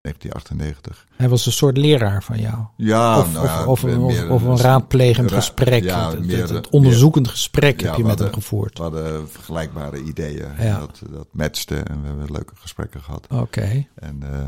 [0.00, 1.06] 1998.
[1.16, 2.56] hij was een soort leraar van jou.
[2.76, 5.84] Ja, of, nou ja, of, meer- of, een raadplegend ra- gesprek.
[5.84, 8.76] ja, het, meer- het, onderzoekend gesprek heb je met hem gevoerd.
[8.78, 10.48] We hadden vergelijkbare ideeën.
[10.58, 10.78] Ja.
[10.78, 13.26] Dat, dat matchte en we hebben leuke gesprekken gehad.
[13.30, 13.86] Oké.
[13.94, 14.38] En, eh,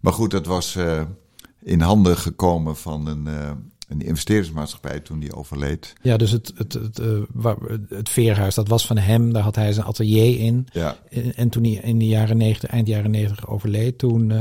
[0.00, 0.76] maar goed, het was.
[0.76, 1.00] eh,
[1.64, 3.50] in handen gekomen van een, uh,
[3.88, 5.92] een investeringsmaatschappij toen die overleed.
[6.02, 7.00] Ja, dus het, het, het,
[7.88, 9.32] het veerhuis, dat was van hem.
[9.32, 10.66] Daar had hij zijn atelier in.
[10.72, 10.96] Ja.
[11.10, 14.32] En, en toen hij in de jaren 90, eind jaren 90 overleed, toen,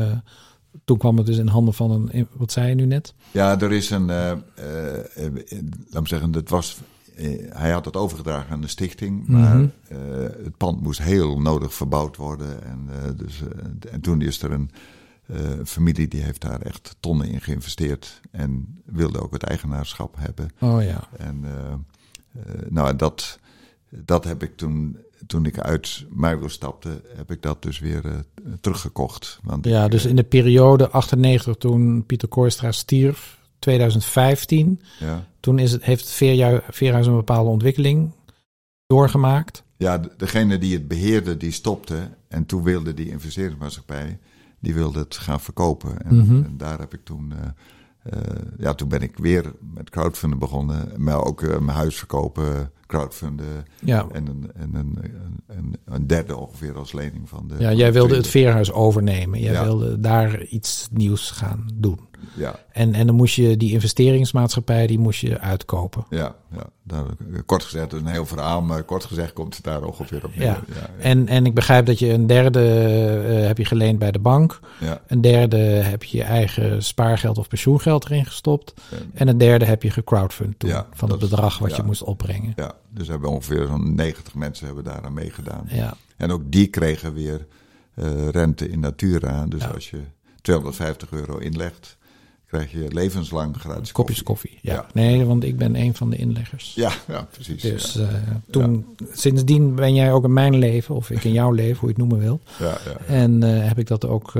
[0.85, 3.13] toen kwam het dus in handen van een, wat zei je nu net?
[3.31, 6.77] Ja, er is een, laat me zeggen, dat was
[7.49, 9.97] hij had het overgedragen aan de stichting, maar mm -hmm.
[10.43, 12.63] het pand moest heel nodig verbouwd worden.
[12.63, 14.71] En, uh, dus, uh, en toen is er een
[15.65, 20.49] familie die heeft daar echt tonnen in geïnvesteerd en wilde ook het eigenaarschap hebben.
[20.59, 21.07] Oh ja.
[21.17, 21.45] En
[22.69, 23.39] nou, dat,
[23.89, 24.97] dat heb ik toen,
[25.27, 28.25] toen ik uit Margo stapte, heb ik dat dus weer
[28.61, 29.39] teruggekocht.
[29.43, 34.81] Want ja, dus in de periode 98 toen Pieter Kooistra stierf, 2015.
[34.99, 35.25] Ja.
[35.39, 38.11] Toen is het, heeft het Veerhuis, Veerhuis een bepaalde ontwikkeling
[38.87, 39.63] doorgemaakt.
[39.77, 42.09] Ja, degene die het beheerde, die stopte.
[42.27, 44.19] En toen wilde die investeringsmaatschappij,
[44.59, 46.01] die wilde het gaan verkopen.
[46.05, 46.43] En, Mhm.
[46.43, 48.19] en daar heb ik toen, uh, uh,
[48.57, 50.91] ja, toen ben ik weer met crowdfunden begonnen.
[50.97, 53.65] Maar ook mijn huis verkopen, crowdfunden.
[53.83, 54.05] Ja.
[54.11, 54.97] En, een, en een,
[55.47, 57.55] een, een, derde ongeveer als lening van de...
[57.59, 59.39] Ja, jij wilde het Veerhuis overnemen.
[59.39, 59.63] Jij Ja.
[59.63, 61.99] wilde daar iets nieuws gaan doen.
[62.35, 66.05] Ja, En, en dan moest je die investeringsmaatschappij, die moest je uitkopen.
[66.09, 66.63] ja, ja.
[66.83, 67.03] Daar,
[67.45, 70.45] kort gezegd, een heel verhaal, maar kort gezegd komt het daar ongeveer op neer.
[70.45, 70.63] Ja.
[70.67, 71.03] ja, ja.
[71.03, 72.59] En, en ik begrijp dat je een derde
[73.27, 74.59] eh, heb je geleend bij de bank.
[74.79, 75.01] ja.
[75.07, 78.73] Een derde heb je je eigen spaargeld of pensioengeld erin gestopt.
[78.91, 80.69] En- En een derde heb je gecrowdfund toen.
[80.69, 82.53] Ja, van het bedrag wat je moest opbrengen.
[82.55, 85.65] Ja, dus hebben ongeveer zo'n 90 mensen hebben daaraan meegedaan.
[85.69, 87.45] Ja, En ook die kregen weer
[87.93, 89.45] eh, rente in natura.
[89.45, 89.67] Dus Ja.
[89.67, 89.99] als je
[90.41, 91.97] 250 euro inlegt,
[92.45, 94.59] krijg je levenslang gratis kopjes koffie.
[94.61, 94.73] Ja.
[94.73, 94.85] Ja.
[94.93, 96.73] Nee, want ik ben een van de inleggers.
[96.75, 97.61] Ja, ja, precies.
[97.61, 98.01] Dus ja.
[98.01, 101.89] eh, toen, sindsdien ben jij ook in mijn leven, of ik in jouw leven, hoe
[101.89, 102.41] je het noemen wil.
[102.59, 104.31] Ja, ja, En eh, heb ik dat ook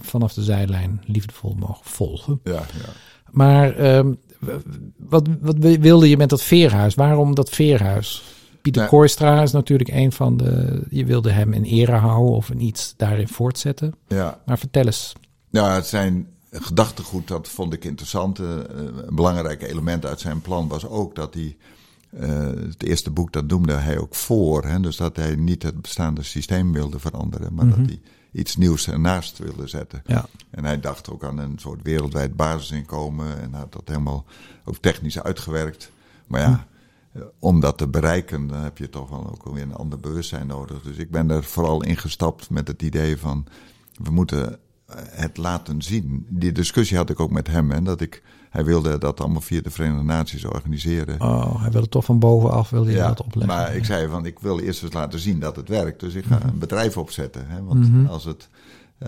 [0.00, 2.40] vanaf de zijlijn liefdevol mogen volgen.
[2.44, 2.88] ja, ja.
[3.30, 4.12] Maar ehm,
[4.96, 6.94] wat, wat wilde je met dat veerhuis?
[6.94, 8.22] Waarom dat veerhuis?
[8.62, 10.82] Pieter Nou- Kooistra is natuurlijk een van de...
[10.90, 13.94] Je wilde hem in ere houden of iets daarin voortzetten.
[14.08, 14.40] ja.
[14.46, 15.12] Maar vertel eens.
[15.50, 18.38] Nou, het zijn gedachtegoed, dat vond ik interessant.
[18.38, 18.46] Eh,
[19.06, 21.56] een belangrijk element uit zijn plan was ook dat hij.
[22.20, 24.64] eh, het eerste boek, dat noemde hij ook voor.
[24.64, 24.80] Hè?
[24.80, 27.76] Dus dat hij niet het bestaande systeem wilde veranderen, maar Mhm.
[27.78, 28.00] dat hij
[28.36, 30.02] iets nieuws ernaast wilde zetten.
[30.06, 34.24] Ja, En hij dacht ook aan een soort wereldwijd basisinkomen en had dat helemaal
[34.64, 35.90] ook technisch uitgewerkt.
[36.26, 36.66] Maar ja,
[37.12, 40.46] eh, om dat te bereiken, dan heb je toch wel ook weer een ander bewustzijn
[40.46, 40.82] nodig.
[40.82, 43.46] Dus ik ben er vooral ingestapt met het idee van,
[44.02, 44.58] we moeten
[45.10, 46.26] het laten zien.
[46.28, 49.60] Die discussie had ik ook met hem, hè, dat ik, hij wilde dat allemaal via
[49.60, 51.20] de Verenigde Naties organiseren.
[51.20, 53.56] oh, hij wilde toch van bovenaf wilde je dat opleggen.
[53.56, 56.00] Maar ik zei van, ik wil eerst eens laten zien dat het werkt.
[56.00, 57.46] Dus ik ga een bedrijf opzetten.
[57.48, 57.62] Hè?
[57.62, 58.06] Want Mhm.
[58.06, 58.48] als, het,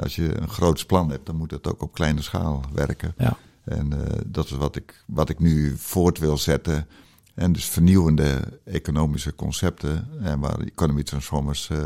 [0.00, 3.14] als je een groots plan hebt, dan moet het ook op kleine schaal werken.
[3.18, 3.36] Ja.
[3.64, 6.86] En eh, dat is wat ik, wat ik nu voort wil zetten.
[7.34, 10.08] En dus vernieuwende economische concepten.
[10.22, 11.78] En waar Economy Transformers, eh,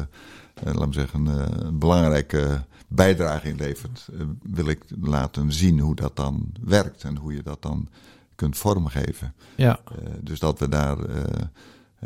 [0.72, 1.26] laat me zeggen,
[1.66, 2.64] een belangrijke
[2.94, 4.08] bijdrage in levert.
[4.12, 7.04] eh, wil ik laten zien hoe dat dan werkt.
[7.04, 7.88] En hoe je dat dan
[8.34, 9.34] kunt vormgeven.
[9.56, 11.24] Ja, Eh, dus dat we daar, eh,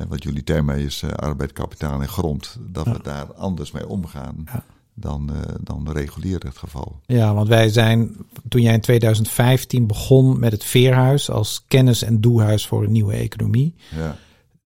[0.08, 2.92] wat jullie thema is, arbeid, kapitaal en grond, dat Ja.
[2.92, 4.64] we daar anders mee omgaan Ja.
[4.94, 5.30] dan,
[5.60, 7.00] dan regulier het geval.
[7.06, 8.16] ja, want wij zijn,
[8.48, 13.14] toen jij in 2015 begon met het Veerhuis als kennis- en doehuis voor een nieuwe
[13.14, 13.74] economie.
[13.94, 14.16] Ja,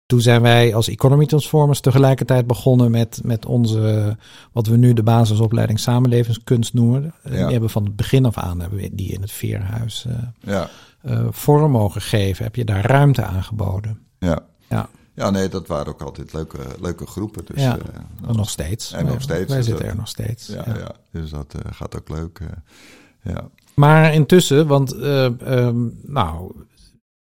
[0.07, 4.17] Toen zijn wij als Economy Transformers tegelijkertijd begonnen met, met onze,
[4.51, 7.13] wat we nu de basisopleiding samenlevingskunst noemen.
[7.23, 7.41] Eh, Ja.
[7.43, 10.69] Die hebben van het begin af aan hebben we die in het Veerhuis eh, ja,
[11.01, 12.43] eh, vorm mogen geven.
[12.43, 13.99] Heb je daar ruimte aangeboden?
[14.19, 14.39] ja.
[14.69, 17.45] Ja, Ja, nee, dat waren ook altijd leuke, leuke groepen.
[17.45, 17.77] Dus, Ja.
[17.77, 18.91] eh, en nog steeds.
[18.93, 20.47] En nog steeds, Wij dus zitten dat- er nog steeds.
[20.47, 20.91] ja, ja.
[21.11, 22.39] dus dat eh, gaat ook leuk.
[22.39, 23.49] eh, ja.
[23.73, 26.51] Maar intussen, want eh, ehm, nou,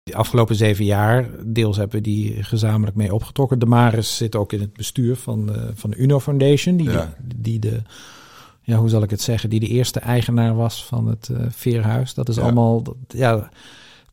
[0.02, 3.58] de afgelopen zeven jaar, deels hebben we die gezamenlijk mee opgetrokken.
[3.58, 7.14] De Maris zit ook in het bestuur van, de- van de Uno Foundation, die, Ja.
[7.34, 7.82] die de,
[8.62, 12.14] ja, hoe zal ik het zeggen, die de eerste eigenaar was van het eh, Veerhuis.
[12.14, 12.42] Dat is Ja.
[12.42, 13.50] allemaal, dat- ja,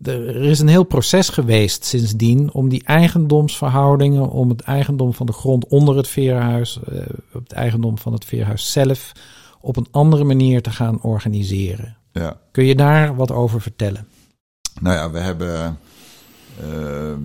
[0.02, 5.34] er is een heel proces geweest sindsdien om die eigendomsverhoudingen, om het eigendom van de
[5.34, 7.00] grond onder het Veerhuis, eh,
[7.34, 9.12] op het eigendom van het Veerhuis zelf,
[9.62, 11.98] op een andere manier te gaan organiseren.
[12.12, 12.38] ja.
[12.52, 14.08] Kun je daar wat over vertellen?
[14.82, 15.80] Nou ja, we hebben.
[16.60, 17.18] eh, eh,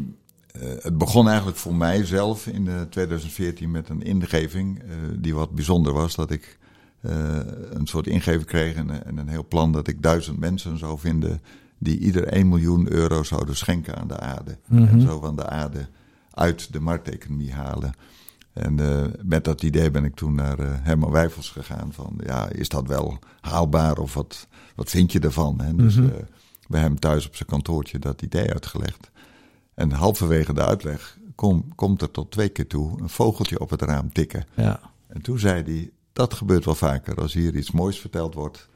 [0.82, 4.86] het begon eigenlijk voor mij zelf in eh, 2014 met een ingeving eh,
[5.18, 6.14] die wat bijzonder was.
[6.14, 6.58] Dat ik
[7.70, 11.40] een soort ingeving kreeg en, en een heel plan dat ik duizend mensen zou vinden
[11.78, 14.58] die ieder 1 miljoen euro zouden schenken aan de aarde.
[14.66, 14.84] Mhm.
[14.86, 15.86] En zo van de aarde
[16.30, 17.94] uit de markteconomie halen.
[18.52, 21.92] En uh, met dat idee ben ik toen naar uh, Herman Wijfels gegaan.
[21.92, 25.60] Van ja, is dat wel haalbaar of wat, wat vind je ervan?
[25.60, 26.12] En dus mm -hmm.
[26.12, 26.22] uh,
[26.68, 29.10] bij hem thuis op zijn kantoortje dat idee uitgelegd.
[29.74, 33.82] En halverwege de uitleg kom, komt er tot twee keer toe een vogeltje op het
[33.82, 34.44] raam tikken.
[34.54, 34.80] Ja.
[35.06, 37.20] En toen zei hij, dat gebeurt wel vaker.
[37.20, 38.68] Als hier iets moois verteld wordt,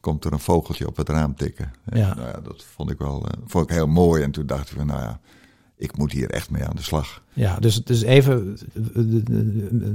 [0.00, 1.72] komt er een vogeltje op het raam tikken.
[1.84, 2.14] En, Ja.
[2.14, 4.22] Nou ja, dat vond ik wel vond ik heel mooi.
[4.22, 5.20] En toen dacht ik van, nou ja,
[5.76, 7.22] ik moet hier echt mee aan de slag.
[7.32, 8.58] Ja, dus het is even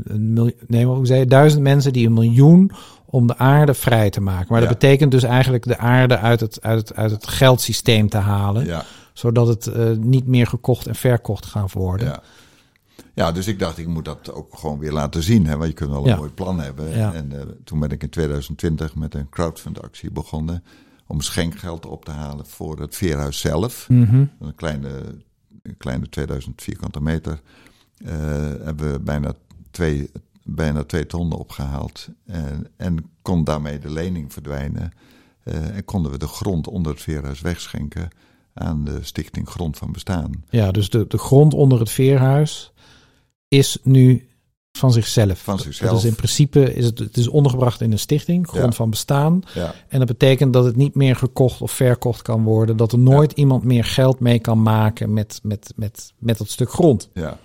[0.03, 2.71] een miljoen, nee, hoe zei je, duizend mensen die een miljoen
[3.11, 4.45] om de aarde vrij te maken.
[4.49, 4.67] Maar Ja.
[4.67, 8.65] dat betekent dus eigenlijk de aarde uit het, uit het, uit het geldsysteem te halen,
[8.65, 8.83] Ja,
[9.13, 12.07] zodat het eh, niet meer gekocht en verkocht gaan worden.
[12.07, 12.21] ja.
[13.13, 15.45] Ja, dus ik dacht, ik moet dat ook gewoon weer laten zien.
[15.45, 15.55] Hè?
[15.57, 16.89] Want je kunt wel een mooi plan hebben.
[16.97, 17.13] Ja.
[17.13, 20.63] En eh, toen ben ik in 2020 met een crowdfund-actie begonnen.
[21.07, 23.85] Om schenkgeld op te halen voor het veerhuis zelf.
[23.89, 24.25] Mhm.
[24.39, 24.89] Een kleine,
[25.63, 27.41] een kleine 2000 vierkante meter.
[28.05, 28.11] eh,
[28.63, 29.33] hebben we bijna
[29.71, 30.11] twee,
[30.55, 32.07] bijna twee ton opgehaald.
[32.25, 34.91] En, en kon daarmee de lening verdwijnen.
[35.43, 38.09] Eh, en konden we de grond onder het veerhuis wegschenken
[38.53, 40.43] aan de Stichting Grond van Bestaan.
[40.49, 42.71] Ja, dus de, de grond onder het veerhuis
[43.47, 44.25] is nu
[44.71, 45.39] van zichzelf.
[45.39, 45.91] Van zichzelf.
[45.91, 48.71] Dus in principe is het, het is ondergebracht in een stichting, grond Ja.
[48.71, 49.41] van bestaan.
[49.53, 52.77] Ja, En dat betekent dat het niet meer gekocht of verkocht kan worden.
[52.77, 56.71] Dat er nooit iemand meer geld mee kan maken met, met, met, met dat stuk
[56.71, 57.09] grond.
[57.13, 57.39] ja.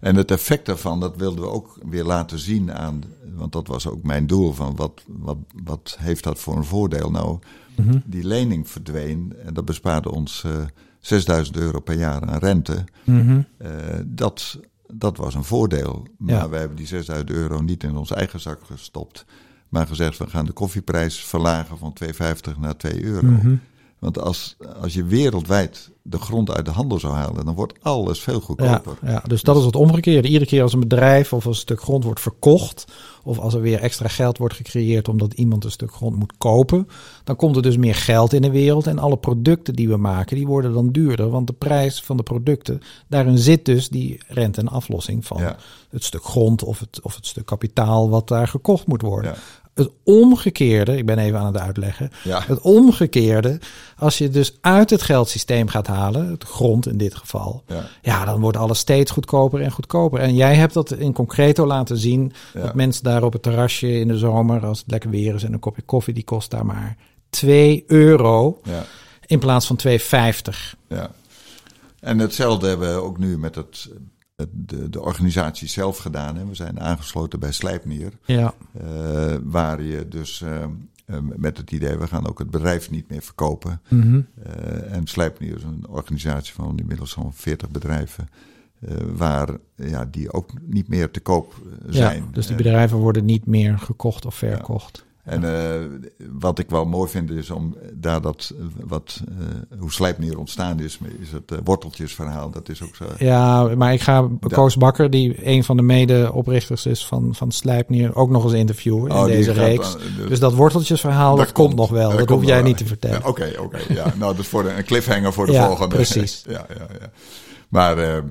[0.00, 3.02] En het effect daarvan, dat wilden we ook weer laten zien aan,
[3.34, 7.10] want dat was ook mijn doel van wat, wat, wat heeft dat voor een voordeel
[7.10, 7.38] nou?
[7.76, 7.98] Mhm.
[8.04, 10.52] Die lening verdween en dat bespaarde ons eh
[11.00, 12.84] 6000 euro per jaar aan rente.
[13.04, 13.40] Mhm.
[13.58, 13.70] Eh,
[14.06, 16.06] dat, dat was een voordeel.
[16.18, 16.48] Maar Ja.
[16.48, 19.24] wij hebben die 6000 euro niet in onze eigen zak gestopt.
[19.68, 23.26] Maar gezegd, we gaan de koffieprijs verlagen van 2,50 naar 2 euro.
[23.26, 23.56] Mhm.
[23.98, 28.20] Want als, als je wereldwijd de grond uit de handel zou halen, dan wordt alles
[28.20, 28.98] veel Ja, goedkoper.
[29.02, 30.28] ja, dus dat is het omgekeerde.
[30.28, 32.84] Iedere keer als een bedrijf of als een stuk grond wordt verkocht,
[33.24, 36.88] of als er weer extra geld wordt gecreëerd omdat iemand een stuk grond moet kopen,
[37.24, 40.36] dan komt er dus meer geld in de wereld en alle producten die we maken,
[40.36, 44.60] die worden dan duurder, want de prijs van de producten, daarin zit dus die rente
[44.60, 45.56] en aflossing van Ja.
[45.90, 49.30] het stuk grond of het, of het stuk kapitaal wat daar gekocht moet worden.
[49.30, 49.38] Ja.
[49.76, 52.42] Het omgekeerde, ik ben even aan het uitleggen, Ja.
[52.46, 53.58] het omgekeerde,
[53.96, 57.84] als je dus uit het geldsysteem gaat halen, het grond in dit geval, Ja.
[58.02, 60.20] ja, dan wordt alles steeds goedkoper en goedkoper.
[60.20, 62.32] En jij hebt dat in concreto laten zien.
[62.54, 62.60] Ja.
[62.62, 65.52] Dat mensen daar op het terrasje in de zomer, als het lekker weer is en
[65.52, 66.96] een kopje koffie, die kost daar maar
[67.30, 68.84] 2 euro Ja.
[69.26, 70.76] in plaats van 2,50.
[70.88, 71.10] Ja.
[72.00, 73.88] En hetzelfde hebben we ook nu met het-
[74.50, 76.36] de, de organisatie zelf gedaan.
[76.36, 76.46] Hè.
[76.46, 78.12] We zijn aangesloten bij Slijpnier.
[78.24, 82.90] Ja, eh, waar je dus eh, eh, met het idee, we gaan ook het bedrijf
[82.90, 83.80] niet meer verkopen.
[83.88, 84.20] Mhm.
[84.90, 88.28] En Slijpnier is een organisatie van inmiddels zo'n 40 bedrijven.
[89.16, 91.54] waar ja, die ook niet meer te koop
[91.88, 92.22] zijn.
[92.22, 95.05] ja, dus die En- bedrijven worden niet meer gekocht of verkocht.
[95.26, 95.80] En eh,
[96.32, 100.80] wat ik wel mooi vind is om daar dat, eh, wat, eh, hoe Slijpnier ontstaan
[100.80, 102.50] is, is het worteltjesverhaal.
[102.50, 103.04] Dat is ook zo.
[103.18, 108.14] Ja, maar ik ga Koos Bakker, die een van de mede-oprichters is van, van Slijpnier,
[108.14, 109.92] ook nog eens interviewen in Oh, deze reeks.
[109.96, 111.78] dus- Dus dat worteltjesverhaal, dat, Dat komt komt.
[111.78, 112.08] nog wel.
[112.10, 113.20] Dat Dat, hoef jij niet te vertellen.
[113.22, 113.78] Ja, Oké, oké.
[113.88, 114.04] ja.
[114.18, 115.94] Nou, dat is voor de, een cliffhanger voor de Ja, volgende.
[115.94, 116.44] precies.
[116.48, 117.10] ja, ja, ja.
[117.68, 118.22] Maar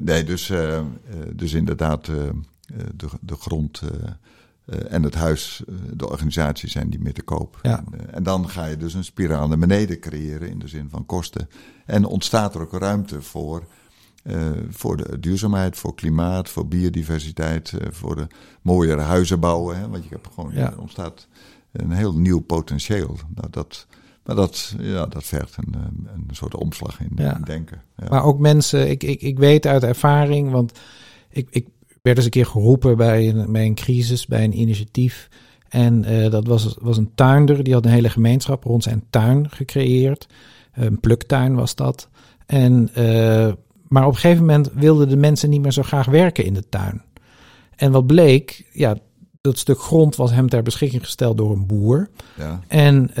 [0.00, 0.52] nee, dus,
[1.32, 3.82] dus inderdaad, de, de grond
[4.68, 7.58] eh, en het huis, eh, de organisatie zijn niet meer te koop.
[7.62, 7.78] Ja.
[7.78, 10.88] En, eh, en dan ga je dus een spiraal naar beneden creëren in de zin
[10.90, 11.48] van kosten.
[11.86, 13.66] En ontstaat er ook ruimte voor,
[14.70, 18.26] voor de duurzaamheid, voor klimaat, voor biodiversiteit, voor de
[18.62, 19.78] mooiere huizen bouwen.
[19.78, 19.88] Hè?
[19.88, 20.70] Want je hebt gewoon, Ja.
[20.72, 21.28] er ontstaat
[21.72, 23.16] een heel nieuw potentieel.
[23.34, 23.86] Nou, dat,
[24.24, 25.74] maar dat, ja, dat vergt een,
[26.14, 27.36] een soort omslag in, Ja.
[27.36, 27.82] in denken.
[27.96, 28.06] Ja.
[28.08, 30.72] Maar ook mensen, ik, ik, ik weet uit ervaring, want
[31.30, 31.66] ik, ik
[32.02, 35.28] werd eens een keer geroepen bij een, bij een crisis, bij een initiatief.
[35.68, 39.50] En eh, dat was, was een tuinder, die had een hele gemeenschap rond zijn tuin
[39.50, 40.26] gecreëerd.
[40.72, 42.08] Een pluktuin was dat.
[42.46, 43.52] En, eh,
[43.88, 46.68] maar op een gegeven moment wilden de mensen niet meer zo graag werken in de
[46.68, 47.02] tuin.
[47.76, 48.96] En wat bleek, ja,
[49.48, 52.08] dat stuk grond was hem ter beschikking gesteld door een boer.
[52.36, 52.60] ja.
[52.68, 53.14] En,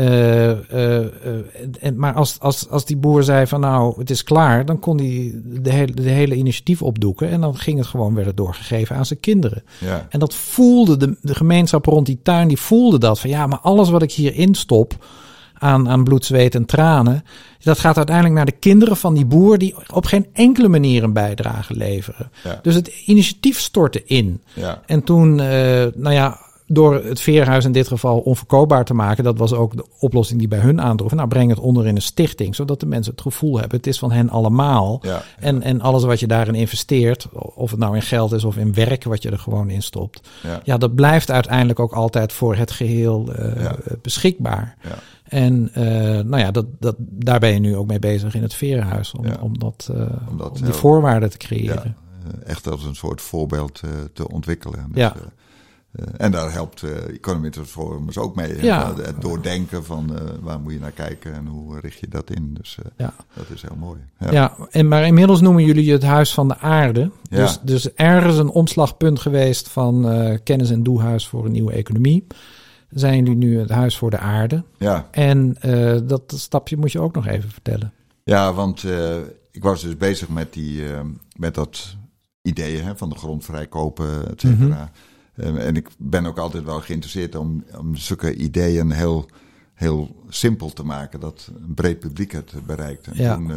[1.80, 4.98] en, maar als, als, als die boer zei van nou, het is klaar, dan kon
[4.98, 7.28] hij de hele, de hele initiatief opdoeken.
[7.28, 9.62] En dan ging het gewoon, werd het doorgegeven aan zijn kinderen.
[9.78, 10.06] Ja.
[10.08, 13.20] En dat voelde de, de gemeenschap rond die tuin, die voelde dat.
[13.20, 15.06] Van ja, maar alles wat ik hierin stop
[15.54, 17.24] aan, aan bloed, zweet en tranen,
[17.64, 21.12] dat gaat uiteindelijk naar de kinderen van die boer die op geen enkele manier een
[21.12, 22.30] bijdrage leveren.
[22.44, 22.58] Ja.
[22.62, 24.40] Dus het initiatief stortte in.
[24.54, 24.82] Ja.
[24.86, 25.46] En toen, eh,
[25.94, 29.84] nou ja, door het veerhuis in dit geval onverkoopbaar te maken, dat was ook de
[29.98, 31.12] oplossing die bij hun aandroeg.
[31.12, 33.98] Nou, breng het onder in een stichting, zodat de mensen het gevoel hebben, het is
[33.98, 34.98] van hen allemaal.
[35.02, 38.56] Ja, En, en alles wat je daarin investeert, of het nou in geld is of
[38.56, 42.32] in werk wat je er gewoon in stopt, ja, ja, dat blijft uiteindelijk ook altijd
[42.32, 43.76] voor het geheel eh, Ja.
[44.02, 44.76] beschikbaar.
[45.28, 45.82] En eh,
[46.24, 49.26] nou ja, dat, dat, daar ben je nu ook mee bezig in het verenhuis, om,
[49.26, 49.36] Ja.
[49.40, 50.00] om, dat, eh,
[50.30, 51.96] Om dat om die voorwaarden te creëren.
[52.42, 53.80] eh, echt als een soort voorbeeld
[54.12, 54.86] te ontwikkelen.
[54.88, 55.14] Dus, Ja.
[56.16, 58.62] en daar helpt Economy Transformers ook mee.
[58.62, 58.94] Ja.
[58.96, 60.10] Het doordenken van
[60.40, 62.54] waar moet je naar kijken en hoe richt je dat in.
[62.60, 63.14] Dus Ja.
[63.34, 63.98] dat is heel mooi.
[64.30, 67.10] Ja, en, maar inmiddels noemen jullie het Huis van de Aarde.
[67.30, 67.36] Ja.
[67.36, 70.06] Dus, dus ergens een omslagpunt geweest van
[70.44, 72.26] kennis en doehuis voor een nieuwe economie.
[72.90, 74.64] Zijn jullie nu het Huis voor de Aarde?
[74.78, 75.08] ja.
[75.10, 77.92] En eh, dat stapje moet je ook nog even vertellen.
[78.24, 79.16] Ja, want eh,
[79.50, 81.00] ik was dus bezig met, die, eh,
[81.36, 81.96] met dat
[82.42, 84.90] idee hè, van de grond vrijkopen, et cetera.
[85.34, 89.28] Eh, en ik ben ook altijd wel geïnteresseerd om, om zulke ideeën heel,
[89.74, 93.06] heel simpel te maken, dat een breed publiek het bereikt.
[93.06, 93.34] En Ja.
[93.34, 93.52] toen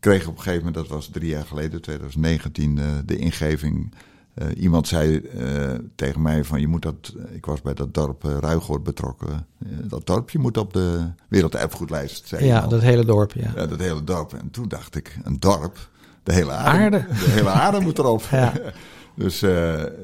[0.00, 3.94] kreeg ik op een gegeven moment, dat was drie jaar geleden, 2019, eh, de ingeving.
[4.38, 8.24] Eh, iemand zei eh, tegen mij van je moet dat, ik was bij dat dorp
[8.24, 9.46] uh, Ruigoord betrokken.
[9.64, 12.28] Dat dorpje moet op de werelderfgoedlijst.
[12.28, 13.52] Zei Ja, dat hele dorp, ja.
[13.54, 14.32] Ja, dat hele dorp.
[14.32, 15.88] En toen dacht ik, een dorp,
[16.22, 17.06] de hele aarde, Aarde.
[17.08, 18.22] De hele aarde moet erop.
[18.30, 18.52] Ja.
[19.14, 19.38] dus,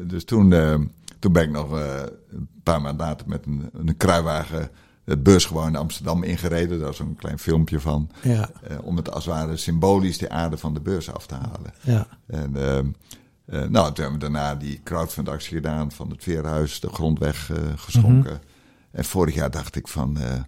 [0.02, 0.50] dus toen,
[1.18, 4.70] toen ben ik nog een paar maanden later met een, een kruiwagen
[5.04, 6.80] het beursgebouw in Amsterdam ingereden.
[6.80, 8.10] Daar is een klein filmpje van.
[8.22, 8.50] Ja,
[8.82, 11.72] om het als het ware symbolisch de aarde van de beurs af te halen.
[11.80, 12.78] ja, En eh,
[13.46, 17.56] eh, nou, toen hebben we daarna die crowdfundactie gedaan van het Veerhuis, de grondweg eh,
[17.76, 18.40] geschonken.
[18.90, 20.40] En vorig jaar dacht ik van, eh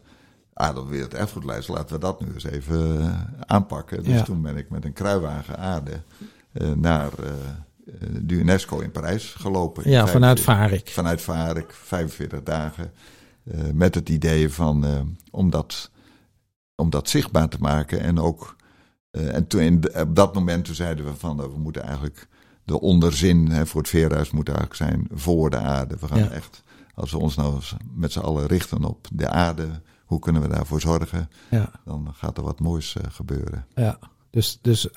[0.53, 4.03] Adelwereld Erfgoedlijst, laten we dat nu eens even eh, aanpakken.
[4.03, 4.22] Dus Ja.
[4.22, 6.01] toen ben ik met een kruiwagen aarde
[6.74, 7.11] naar
[8.22, 9.90] de UNESCO in Parijs gelopen.
[9.90, 10.44] Ja vanuit 45
[10.84, 10.94] Varik.
[10.94, 12.92] Vanuit Varik, 45 dagen.
[13.72, 14.84] met het idee van
[15.30, 15.90] om, dat,
[16.74, 18.01] om dat zichtbaar te maken.
[18.01, 18.57] En ook.
[19.11, 22.28] en toen in, op dat moment toen zeiden we van eh, we moeten eigenlijk.
[22.66, 25.96] De onderzin hè, voor het veerhuis moet eigenlijk zijn voor de aarde.
[26.00, 26.30] We gaan Ja.
[26.30, 26.62] echt.
[26.94, 29.68] Als we ons nou eens met z'n allen richten op de aarde.
[30.04, 31.30] Hoe kunnen we daarvoor zorgen?
[31.50, 33.66] Ja, Dan gaat er wat moois eh, gebeuren.
[33.74, 33.98] ja.
[34.30, 34.88] Dus, dus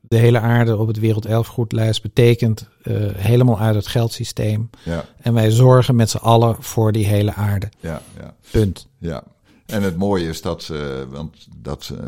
[0.00, 4.70] de hele aarde op het werelderfgoedlijst betekent eh, helemaal uit het geldsysteem.
[4.84, 7.68] Ja, En wij zorgen met z'n allen voor die hele aarde.
[7.80, 8.34] ja, ja.
[8.50, 8.88] Punt.
[8.98, 9.22] Ja,
[9.66, 11.98] en het mooie is dat ze, want dat eh,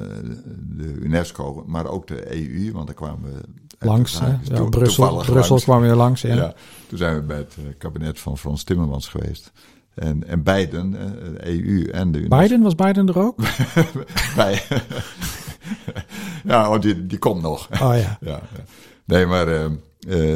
[0.57, 3.41] de UNESCO, maar ook de EU, want daar kwamen we
[3.81, 4.27] Langs, hè?
[4.43, 6.35] Ja, Brussel, Brussel kwam weer langs, ja.
[6.35, 6.55] Ja.
[6.87, 9.53] toen zijn we bij het eh, kabinet van Frans Timmermans geweest.
[9.95, 12.39] En, en beiden, eh, de EU en de UNESCO.
[12.39, 13.37] Biden, was Biden er ook?
[14.37, 14.63] Bij,
[16.45, 17.69] ja, want die, die komt nog.
[17.73, 18.19] Oh ja.
[18.21, 18.41] ja.
[19.05, 19.73] Nee, maar eh, eh,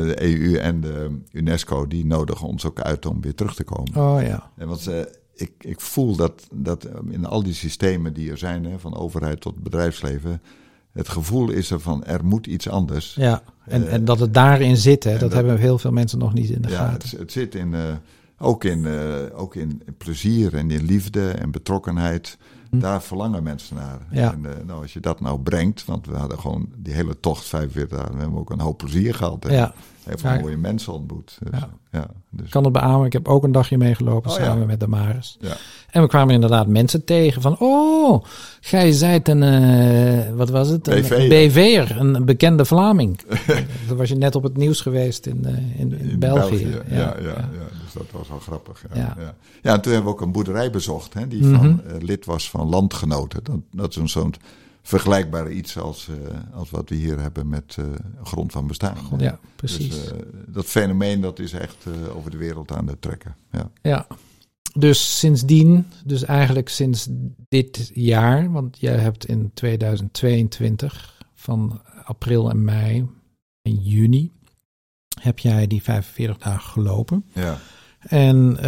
[0.07, 3.97] de EU en de UNESCO, die nodigen ons ook uit om weer terug te komen.
[3.97, 4.51] Oh ja.
[4.57, 5.01] En wat eh,
[5.43, 9.40] ik, ik voel dat, dat in al die systemen die er zijn, hè, van overheid
[9.40, 10.43] tot bedrijfsleven,
[10.93, 13.14] het gevoel is er van er moet iets anders.
[13.14, 16.18] Ja, en, Eh, en dat het daarin zit, hè, dat, dat- hebben heel veel mensen
[16.18, 17.09] nog niet in de Ja, gaten.
[17.11, 17.80] het, het zit in, eh,
[18.38, 22.38] ook, in, eh, ook in plezier en in liefde en betrokkenheid.
[22.70, 23.99] Daar verlangen mensen naar.
[24.09, 24.14] Hm.
[24.16, 24.32] Ja.
[24.32, 27.99] En nou, als je dat nou brengt, want we hadden gewoon die hele tocht 45
[27.99, 29.45] dagen, we hebben ook een hoop plezier gehad.
[29.45, 29.74] En Ja,
[30.05, 30.41] Heel veel Ja.
[30.41, 31.39] mooie mensen ontmoet.
[31.51, 31.69] Dus, Ja.
[31.93, 32.07] ja.
[32.31, 33.07] dus, ik kan het beamen.
[33.07, 34.67] Ik heb ook een dagje meegelopen Oh, samen ja.
[34.67, 35.37] met Damaris.
[35.41, 35.57] ja.
[35.91, 37.57] En we kwamen inderdaad mensen tegen van...
[37.59, 38.25] Oh,
[38.61, 39.43] gij zijt een...
[39.43, 40.89] eh, wat was het?
[40.89, 41.29] Een BV'er.
[41.29, 43.21] BV'er, een bekende Vlaming.
[43.89, 46.67] Dan was je net op het nieuws geweest in, eh, in, in, In België.
[46.89, 47.49] Ja, ja, ja,
[47.85, 48.85] dus dat was wel grappig.
[48.95, 49.17] Ja,
[49.63, 49.73] Ja.
[49.75, 51.57] en toen hebben we ook een boerderij bezocht, hè, die Mhm.
[51.57, 53.45] van, eh, lid was van Landgenoten.
[53.45, 54.35] Dat, dat is een zo'n
[54.83, 57.85] vergelijkbaar iets als, eh, als wat we hier hebben met eh,
[58.22, 58.97] grond van bestaan.
[59.18, 59.89] Ja, precies.
[59.89, 61.76] Dus, eh, dat fenomeen dat is echt
[62.14, 63.37] over de wereld aan het trekken.
[63.53, 64.07] Ja, Ja.
[64.78, 67.09] Dus sindsdien, dus eigenlijk sinds
[67.49, 73.07] dit jaar, want jij hebt in 2022 van april en mei
[73.62, 74.30] en juni
[75.20, 77.24] heb jij die 45 dagen gelopen.
[77.33, 77.59] ja,
[78.01, 78.59] En,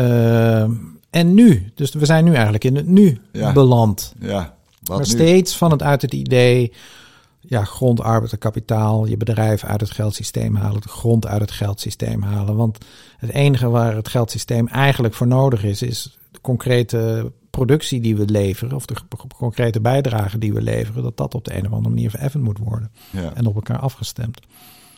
[1.10, 3.52] en nu, dus we zijn nu eigenlijk in het nu Ja.
[3.52, 4.14] beland.
[4.20, 4.53] ja.
[4.84, 5.12] Wat maar nu?
[5.12, 6.72] steeds van het uit het idee,
[7.40, 11.50] ja, grond, arbeid en kapitaal, je bedrijf uit het geldsysteem halen, de grond uit het
[11.50, 12.56] geldsysteem halen.
[12.56, 12.78] Want
[13.16, 18.24] het enige waar het geldsysteem eigenlijk voor nodig is, is de concrete productie die we
[18.24, 18.94] leveren, of de
[19.36, 22.58] concrete bijdrage die we leveren, dat dat op de een of andere manier vereffend moet
[22.58, 23.32] worden Ja.
[23.34, 24.40] en op elkaar afgestemd.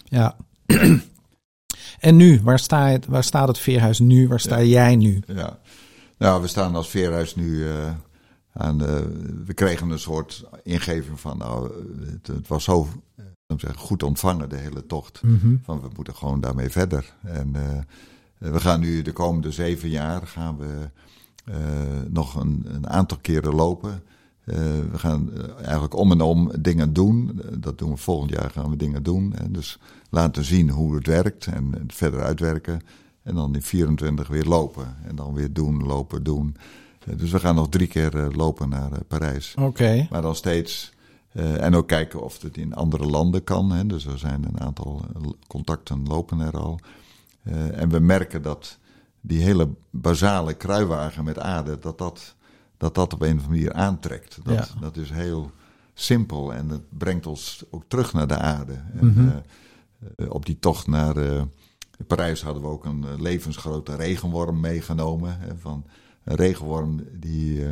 [0.04, 0.36] Ja.
[1.98, 4.28] en nu, waar, sta je, waar staat het veerhuis nu?
[4.28, 5.22] Waar sta jij nu?
[5.26, 5.58] Ja.
[6.18, 7.90] Nou, we staan als Veerhuis nu eh,
[8.56, 9.12] aan de,
[9.44, 11.38] We kregen een soort ingeving van...
[11.38, 11.70] Nou,
[12.10, 13.24] het, het was zo eh,
[13.56, 15.22] zeggen, goed ontvangen, de hele tocht.
[15.22, 15.56] Mhm.
[15.62, 17.14] Van we moeten gewoon daarmee verder.
[17.22, 17.78] En, eh,
[18.38, 20.90] we gaan nu de komende zeven jaar gaan we
[22.08, 24.02] nog een, een, aantal keren lopen.
[24.44, 25.30] we gaan
[25.62, 27.40] eigenlijk om en om dingen doen.
[27.58, 29.34] dat doen we volgend jaar gaan we dingen doen.
[29.48, 29.78] dus
[30.10, 32.80] laten zien hoe het werkt en het verder uitwerken.
[33.22, 34.96] En dan in 24 weer lopen.
[35.04, 36.56] En dan weer doen, lopen, doen.
[37.16, 39.54] Dus we gaan nog drie keer lopen naar Parijs.
[39.58, 40.06] Oké.
[40.10, 40.92] Maar dan steeds
[41.32, 43.72] uh, en ook kijken of het in andere landen kan.
[43.72, 43.86] Hè.
[43.86, 45.04] Dus er zijn een aantal
[45.46, 46.80] contacten lopen er al.
[47.72, 48.78] En we merken dat
[49.20, 52.34] die hele basale kruiwagen met aarde, dat dat,
[52.76, 54.38] dat, dat op een of andere manier aantrekt.
[54.42, 54.80] Dat, ja.
[54.80, 55.50] dat is heel
[55.94, 58.72] simpel en dat brengt ons ook terug naar de aarde.
[58.72, 59.42] En, mm -hmm.
[60.16, 61.46] uh, op die tocht naar
[62.06, 65.40] Parijs hadden we ook een levensgrote regenworm meegenomen.
[65.40, 65.84] Hè, van
[66.26, 67.64] een regenworm die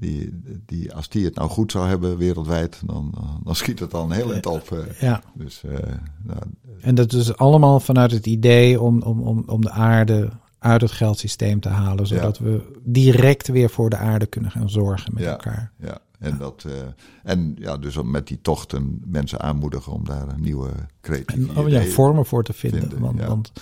[0.00, 3.14] die, die, als die het nou goed zou hebben wereldwijd, dan,
[3.44, 4.72] dan schiet het dan heel eind op.
[4.72, 5.00] Eh.
[5.00, 5.22] Ja.
[5.34, 5.72] Dus, uh,
[6.22, 6.40] nou,
[6.80, 10.90] en dat is allemaal vanuit het idee om, om, om, om de aarde uit het
[10.90, 15.30] geldsysteem te halen, zodat we direct weer voor de aarde kunnen gaan zorgen met ja,
[15.30, 15.72] elkaar.
[15.78, 16.72] Ja, en, Dat, uh,
[17.22, 20.70] en ja, dus met die tochten mensen aanmoedigen om daar een nieuwe
[21.00, 22.80] creatieve en, oh, ja, vormen voor te vinden.
[22.80, 23.52] vinden want, want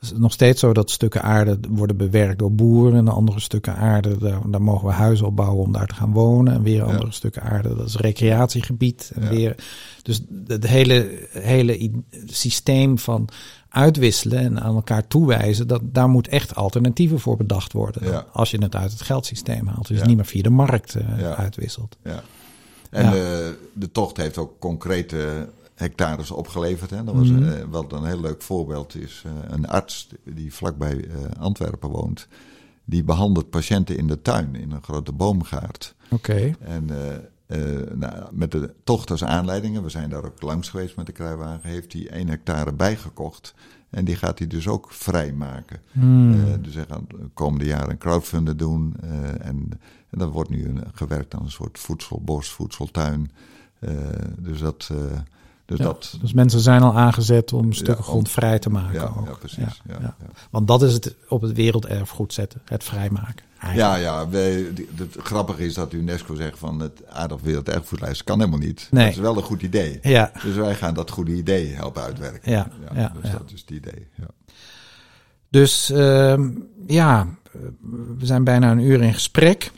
[0.00, 2.98] is nog steeds zo dat stukken aarde worden bewerkt door boeren.
[2.98, 6.12] En andere stukken aarde, daar, daar mogen we huizen op bouwen om daar te gaan
[6.12, 6.54] wonen.
[6.54, 9.12] En weer andere stukken aarde, dat is recreatiegebied.
[9.14, 9.54] En weer,
[10.02, 11.90] dus het hele, hele
[12.26, 13.28] systeem van
[13.68, 18.32] uitwisselen en aan elkaar toewijzen, dat, daar moet echt alternatieven voor bedacht worden.
[18.32, 19.88] Als je het uit het geldsysteem haalt.
[19.88, 21.96] Dus niet meer via de markt uh, uitwisselt.
[22.04, 22.22] Ja.
[22.90, 25.48] En de, de tocht heeft ook concrete
[25.80, 26.90] hectares opgeleverd.
[26.90, 27.04] Hè.
[27.04, 29.24] Dat was mm wat een heel leuk voorbeeld is.
[29.26, 32.28] Uh, een arts die vlakbij uh, Antwerpen woont,
[32.84, 35.94] die behandelt patiënten in de tuin in een grote boomgaard.
[36.10, 36.54] Oké.
[36.60, 36.88] En
[37.94, 41.70] nou, met de tocht als aanleidingen, we zijn daar ook langs geweest met de kruiwagen,
[41.70, 43.54] heeft hij één hectare bijgekocht.
[43.90, 45.80] En die gaat hij dus ook vrijmaken.
[45.92, 46.62] Mm.
[46.62, 48.94] dus hij gaat de komende jaren een crowdfunder doen.
[49.40, 49.70] en,
[50.10, 53.30] en dat wordt nu een, gewerkt aan een soort voedselbos, voedseltuin.
[54.38, 54.90] dus dat,
[55.76, 59.00] dus, dat, dus mensen zijn al aangezet om stukken grond vrij te maken.
[59.00, 59.26] Ja, ook.
[59.26, 59.82] ja precies.
[59.88, 60.16] Ja,
[60.50, 63.44] Want dat is het op het werelderfgoed zetten, het vrijmaken.
[63.74, 64.28] Ja, ja.
[64.28, 68.88] Wij, het grappige is dat UNESCO zegt van het aardig werelderfgoedlijst kan helemaal niet.
[68.90, 69.04] Nee.
[69.04, 69.98] Dat is wel een goed idee.
[70.02, 70.32] Ja.
[70.42, 72.52] Dus wij gaan dat goede idee helpen uitwerken.
[72.52, 74.08] Ja, ja, dus dat is het idee.
[74.14, 74.26] Ja.
[75.48, 76.38] Dus uh,
[76.86, 77.26] ja,
[78.18, 79.70] we zijn bijna een uur in gesprek.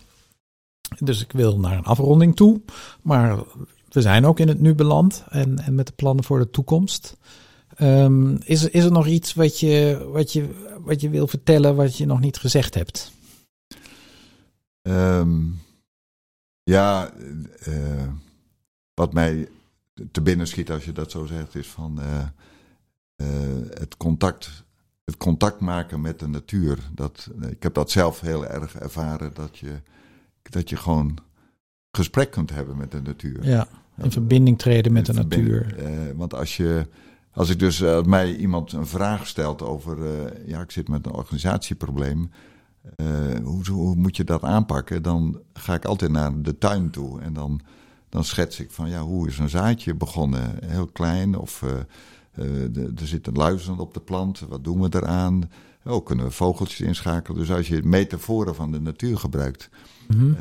[0.99, 2.61] Dus ik wil naar een afronding toe.
[3.03, 3.38] Maar
[3.95, 7.16] we zijn ook in het nu beland en, en met de plannen voor de toekomst.
[7.78, 11.97] Um, is, is er nog iets wat je, wat, je, wat je wil vertellen wat
[11.97, 13.12] je nog niet gezegd hebt?
[14.82, 15.61] Um,
[16.62, 17.12] ja,
[17.68, 18.09] uh,
[18.95, 19.49] wat mij
[20.11, 22.26] te binnen schiet als je dat zo zegt, is van uh,
[23.16, 24.64] uh, het contact.
[25.05, 26.78] Het contact maken met de natuur.
[26.93, 29.34] Dat, ik heb dat zelf heel erg ervaren.
[29.34, 29.80] Dat je,
[30.43, 31.18] dat je gewoon
[31.90, 33.45] gesprek kunt hebben met de natuur.
[33.45, 33.68] Ja.
[33.97, 35.76] In verbinding treden met de natuur.
[35.78, 36.86] Uh, want als je.
[37.34, 41.07] Als ik dus uh, mij iemand een vraag stelt over, uh, ja, ik zit met
[41.07, 42.30] een organisatieprobleem,
[43.43, 45.03] hoe, hoe, moet je dat aanpakken?
[45.03, 47.61] Dan ga ik altijd naar de tuin toe en dan,
[48.09, 50.64] dan schets ik van, ja, hoe is een zaadje begonnen?
[50.64, 51.62] Heel klein of
[52.32, 55.51] er zitten luizen op de plant, wat doen we eraan?
[55.84, 57.38] Oh, kunnen we vogeltjes inschakelen?
[57.38, 59.70] Dus als je metaforen van de natuur gebruikt,
[60.09, 60.34] mm -hmm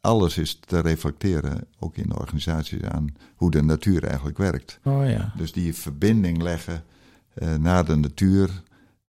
[0.00, 4.78] alles is te reflecteren, ook in de organisaties, aan hoe de natuur eigenlijk werkt.
[4.84, 5.32] Oh ja.
[5.36, 6.84] Dus die verbinding leggen
[7.34, 8.48] uh, naar de natuur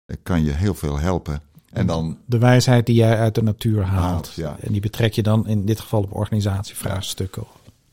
[0.05, 1.41] uh, kan je heel veel helpen.
[1.69, 4.31] En dan, de wijsheid die jij uit de natuur haalt.
[4.35, 4.57] ja.
[4.59, 7.43] En die betrek je dan in dit geval op organisatievraagstukken.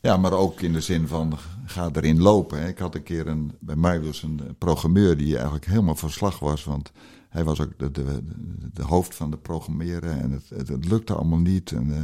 [0.01, 2.67] Ja, maar ook in de zin van ga erin lopen.
[2.67, 6.39] Ik had een keer een, bij mij was een programmeur die eigenlijk helemaal van slag
[6.39, 6.63] was.
[6.63, 6.91] Want
[7.29, 8.23] hij was ook de, de,
[8.73, 11.71] de hoofd van de programmeren en het, het, het lukte allemaal niet.
[11.71, 11.95] En, uh,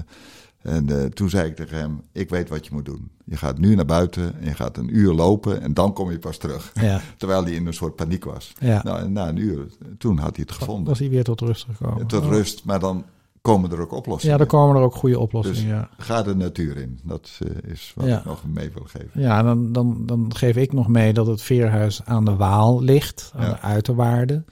[0.64, 3.10] en uh, toen zei ik tegen hem: Ik weet wat je moet doen.
[3.26, 6.20] Je gaat nu naar buiten en je gaat een uur lopen en dan kom je
[6.20, 6.72] pas terug.
[6.74, 7.02] Ja.
[7.18, 8.54] Terwijl hij in een soort paniek was.
[8.60, 8.84] Ja.
[8.84, 9.66] Nou, en na een uur,
[9.98, 10.86] toen had hij het gevonden.
[10.86, 12.08] Was hij weer tot rust gekomen?
[12.08, 12.30] Tot oh.
[12.30, 13.06] rust, maar dan
[13.42, 14.38] komen er ook oplossingen.
[14.38, 15.62] Ja, dan komen er ook goede oplossingen.
[15.62, 15.90] Dus ja.
[15.98, 17.00] ga de natuur in.
[17.04, 18.18] Dat uh, is wat ja.
[18.18, 19.22] ik nog mee wil geven.
[19.22, 23.32] Ja, dan, dan, dan geef ik nog mee dat het veerhuis aan de Waal ligt,
[23.36, 24.46] aan de uiterwaarden.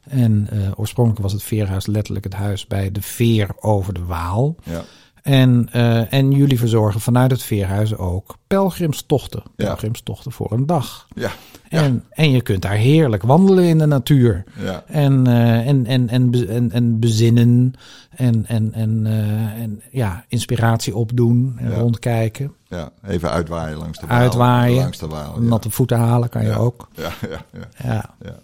[0.00, 4.56] En uh, oorspronkelijk was het veerhuis letterlijk het huis bij de veer over de Waal.
[4.64, 4.82] Ja.
[5.22, 9.42] En, uh, en jullie verzorgen vanuit het veerhuis ook pelgrimstochten.
[9.56, 10.36] Pelgrimstochten ja.
[10.36, 11.06] voor een dag.
[11.14, 11.30] Ja.
[11.68, 12.00] En, ja.
[12.10, 14.44] en je kunt daar heerlijk wandelen in de natuur.
[14.58, 14.82] Ja.
[14.86, 17.72] En, uh, en, en, en, en, en bezinnen.
[18.10, 21.54] En, en, en, uh, en ja, inspiratie opdoen.
[21.58, 22.52] En rondkijken.
[22.68, 24.18] Ja, even uitwaaien langs de waal.
[24.18, 24.76] Uitwaaien.
[24.76, 26.88] Langs de waal, Natte voeten halen kan je ook.
[26.94, 27.44] Ja, ja,
[27.84, 28.14] ja.
[28.22, 28.34] ja.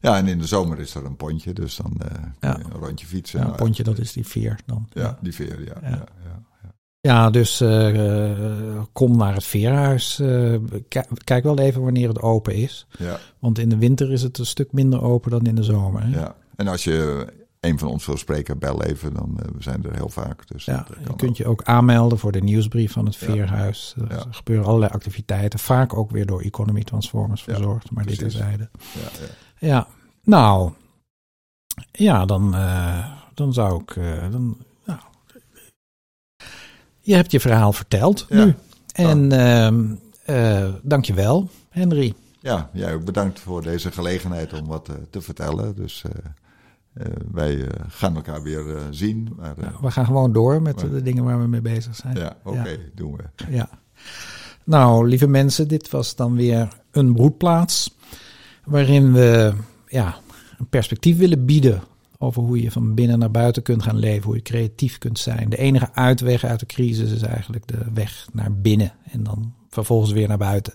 [0.00, 0.10] Ja.
[0.10, 2.52] Ja, en in de zomer is er een pontje, dus dan uh, Ja.
[2.52, 3.40] kun je een rondje fietsen.
[3.40, 4.88] Ja, een pontje, dat is die veer dan.
[4.92, 5.74] Ja, die veer, ja.
[5.82, 5.88] Ja.
[5.88, 5.96] ja.
[6.24, 6.68] ja, ja.
[7.02, 10.18] Ja, dus eh, kom naar het veerhuis.
[10.18, 10.54] Eh,
[10.88, 12.86] ki- kijk wel even wanneer het open is.
[12.98, 16.02] ja, Want in de winter is het een stuk minder open dan in de zomer.
[16.02, 16.08] Hè?
[16.18, 16.34] ja.
[16.56, 17.26] En als je
[17.60, 20.48] een van ons wil spreken, bel even, dan uh, we zijn er heel vaak.
[20.48, 23.26] Dus Ja, je kunt je ook aanmelden voor de nieuwsbrief van het Ja.
[23.26, 23.94] Veerhuis.
[23.98, 24.24] Er Ja.
[24.30, 25.58] gebeuren allerlei activiteiten.
[25.58, 27.90] Vaak ook weer door Economy Transformers Ja, verzorgd.
[27.90, 28.36] maar dit precies.
[28.38, 28.68] terzijde.
[28.78, 29.08] Ja,
[29.60, 29.86] ja.
[30.22, 30.72] Nou.
[31.92, 33.96] Ja, dan, eh, dan zou ik...
[33.96, 34.98] eh, dan, nou,
[37.00, 38.44] je hebt je verhaal verteld Ja.
[38.44, 38.54] nu.
[38.92, 39.94] En ehm
[40.24, 42.14] eh dank je wel, Henry.
[42.40, 45.76] Ja, jij ook bedankt voor deze gelegenheid om wat te vertellen.
[45.76, 46.04] Dus
[47.32, 49.32] wij gaan elkaar weer zien.
[49.36, 52.16] Maar, Nou, we gaan gewoon door met Maar- de dingen waar we mee bezig zijn.
[52.16, 53.22] ja, oké, doen we.
[53.48, 53.68] Ja.
[54.64, 57.96] Nou, lieve mensen, dit was dan weer een broedplaats.
[58.64, 59.52] Waarin we
[59.88, 60.16] ja,
[60.58, 61.82] een perspectief willen bieden
[62.18, 65.50] over hoe je van binnen naar buiten kunt gaan leven, hoe je creatief kunt zijn.
[65.50, 70.12] De enige uitweg uit de crisis is eigenlijk de weg naar binnen en dan vervolgens
[70.12, 70.74] weer naar buiten.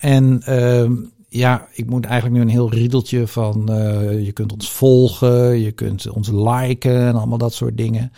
[0.00, 0.92] En ehm,
[1.28, 5.72] ja, ik moet eigenlijk nu een heel riedeltje van eh, je kunt ons volgen, je
[5.72, 8.12] kunt ons liken en allemaal dat soort dingen.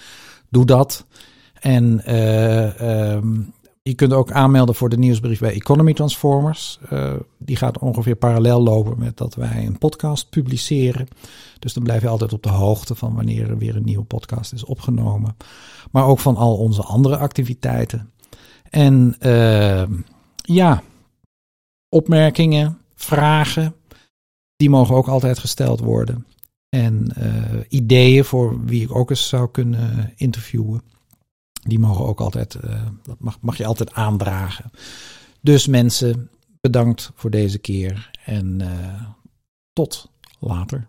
[0.49, 1.07] Doe dat.
[1.61, 3.41] En eh, ehm,
[3.83, 6.79] je kunt ook aanmelden voor de nieuwsbrief bij Economy Transformers.
[6.89, 11.09] Eh, die gaat ongeveer parallel lopen met dat wij een podcast publiceren.
[11.59, 14.53] Dus dan blijf je altijd op de hoogte van wanneer er weer een nieuwe podcast
[14.53, 15.37] is opgenomen.
[15.91, 18.13] Maar ook van al onze andere activiteiten.
[18.71, 19.85] En eh,
[20.37, 20.83] ja,
[21.89, 23.75] opmerkingen, vragen,
[24.57, 26.27] die mogen ook altijd gesteld worden.
[26.69, 30.83] En eh, ideeën voor wie ik ook eens zou kunnen interviewen.
[31.63, 34.71] Die mogen ook altijd, eh, dat mag, mag je altijd aandragen.
[35.41, 39.03] Dus mensen, bedankt voor deze keer en eh,
[39.73, 40.89] tot later.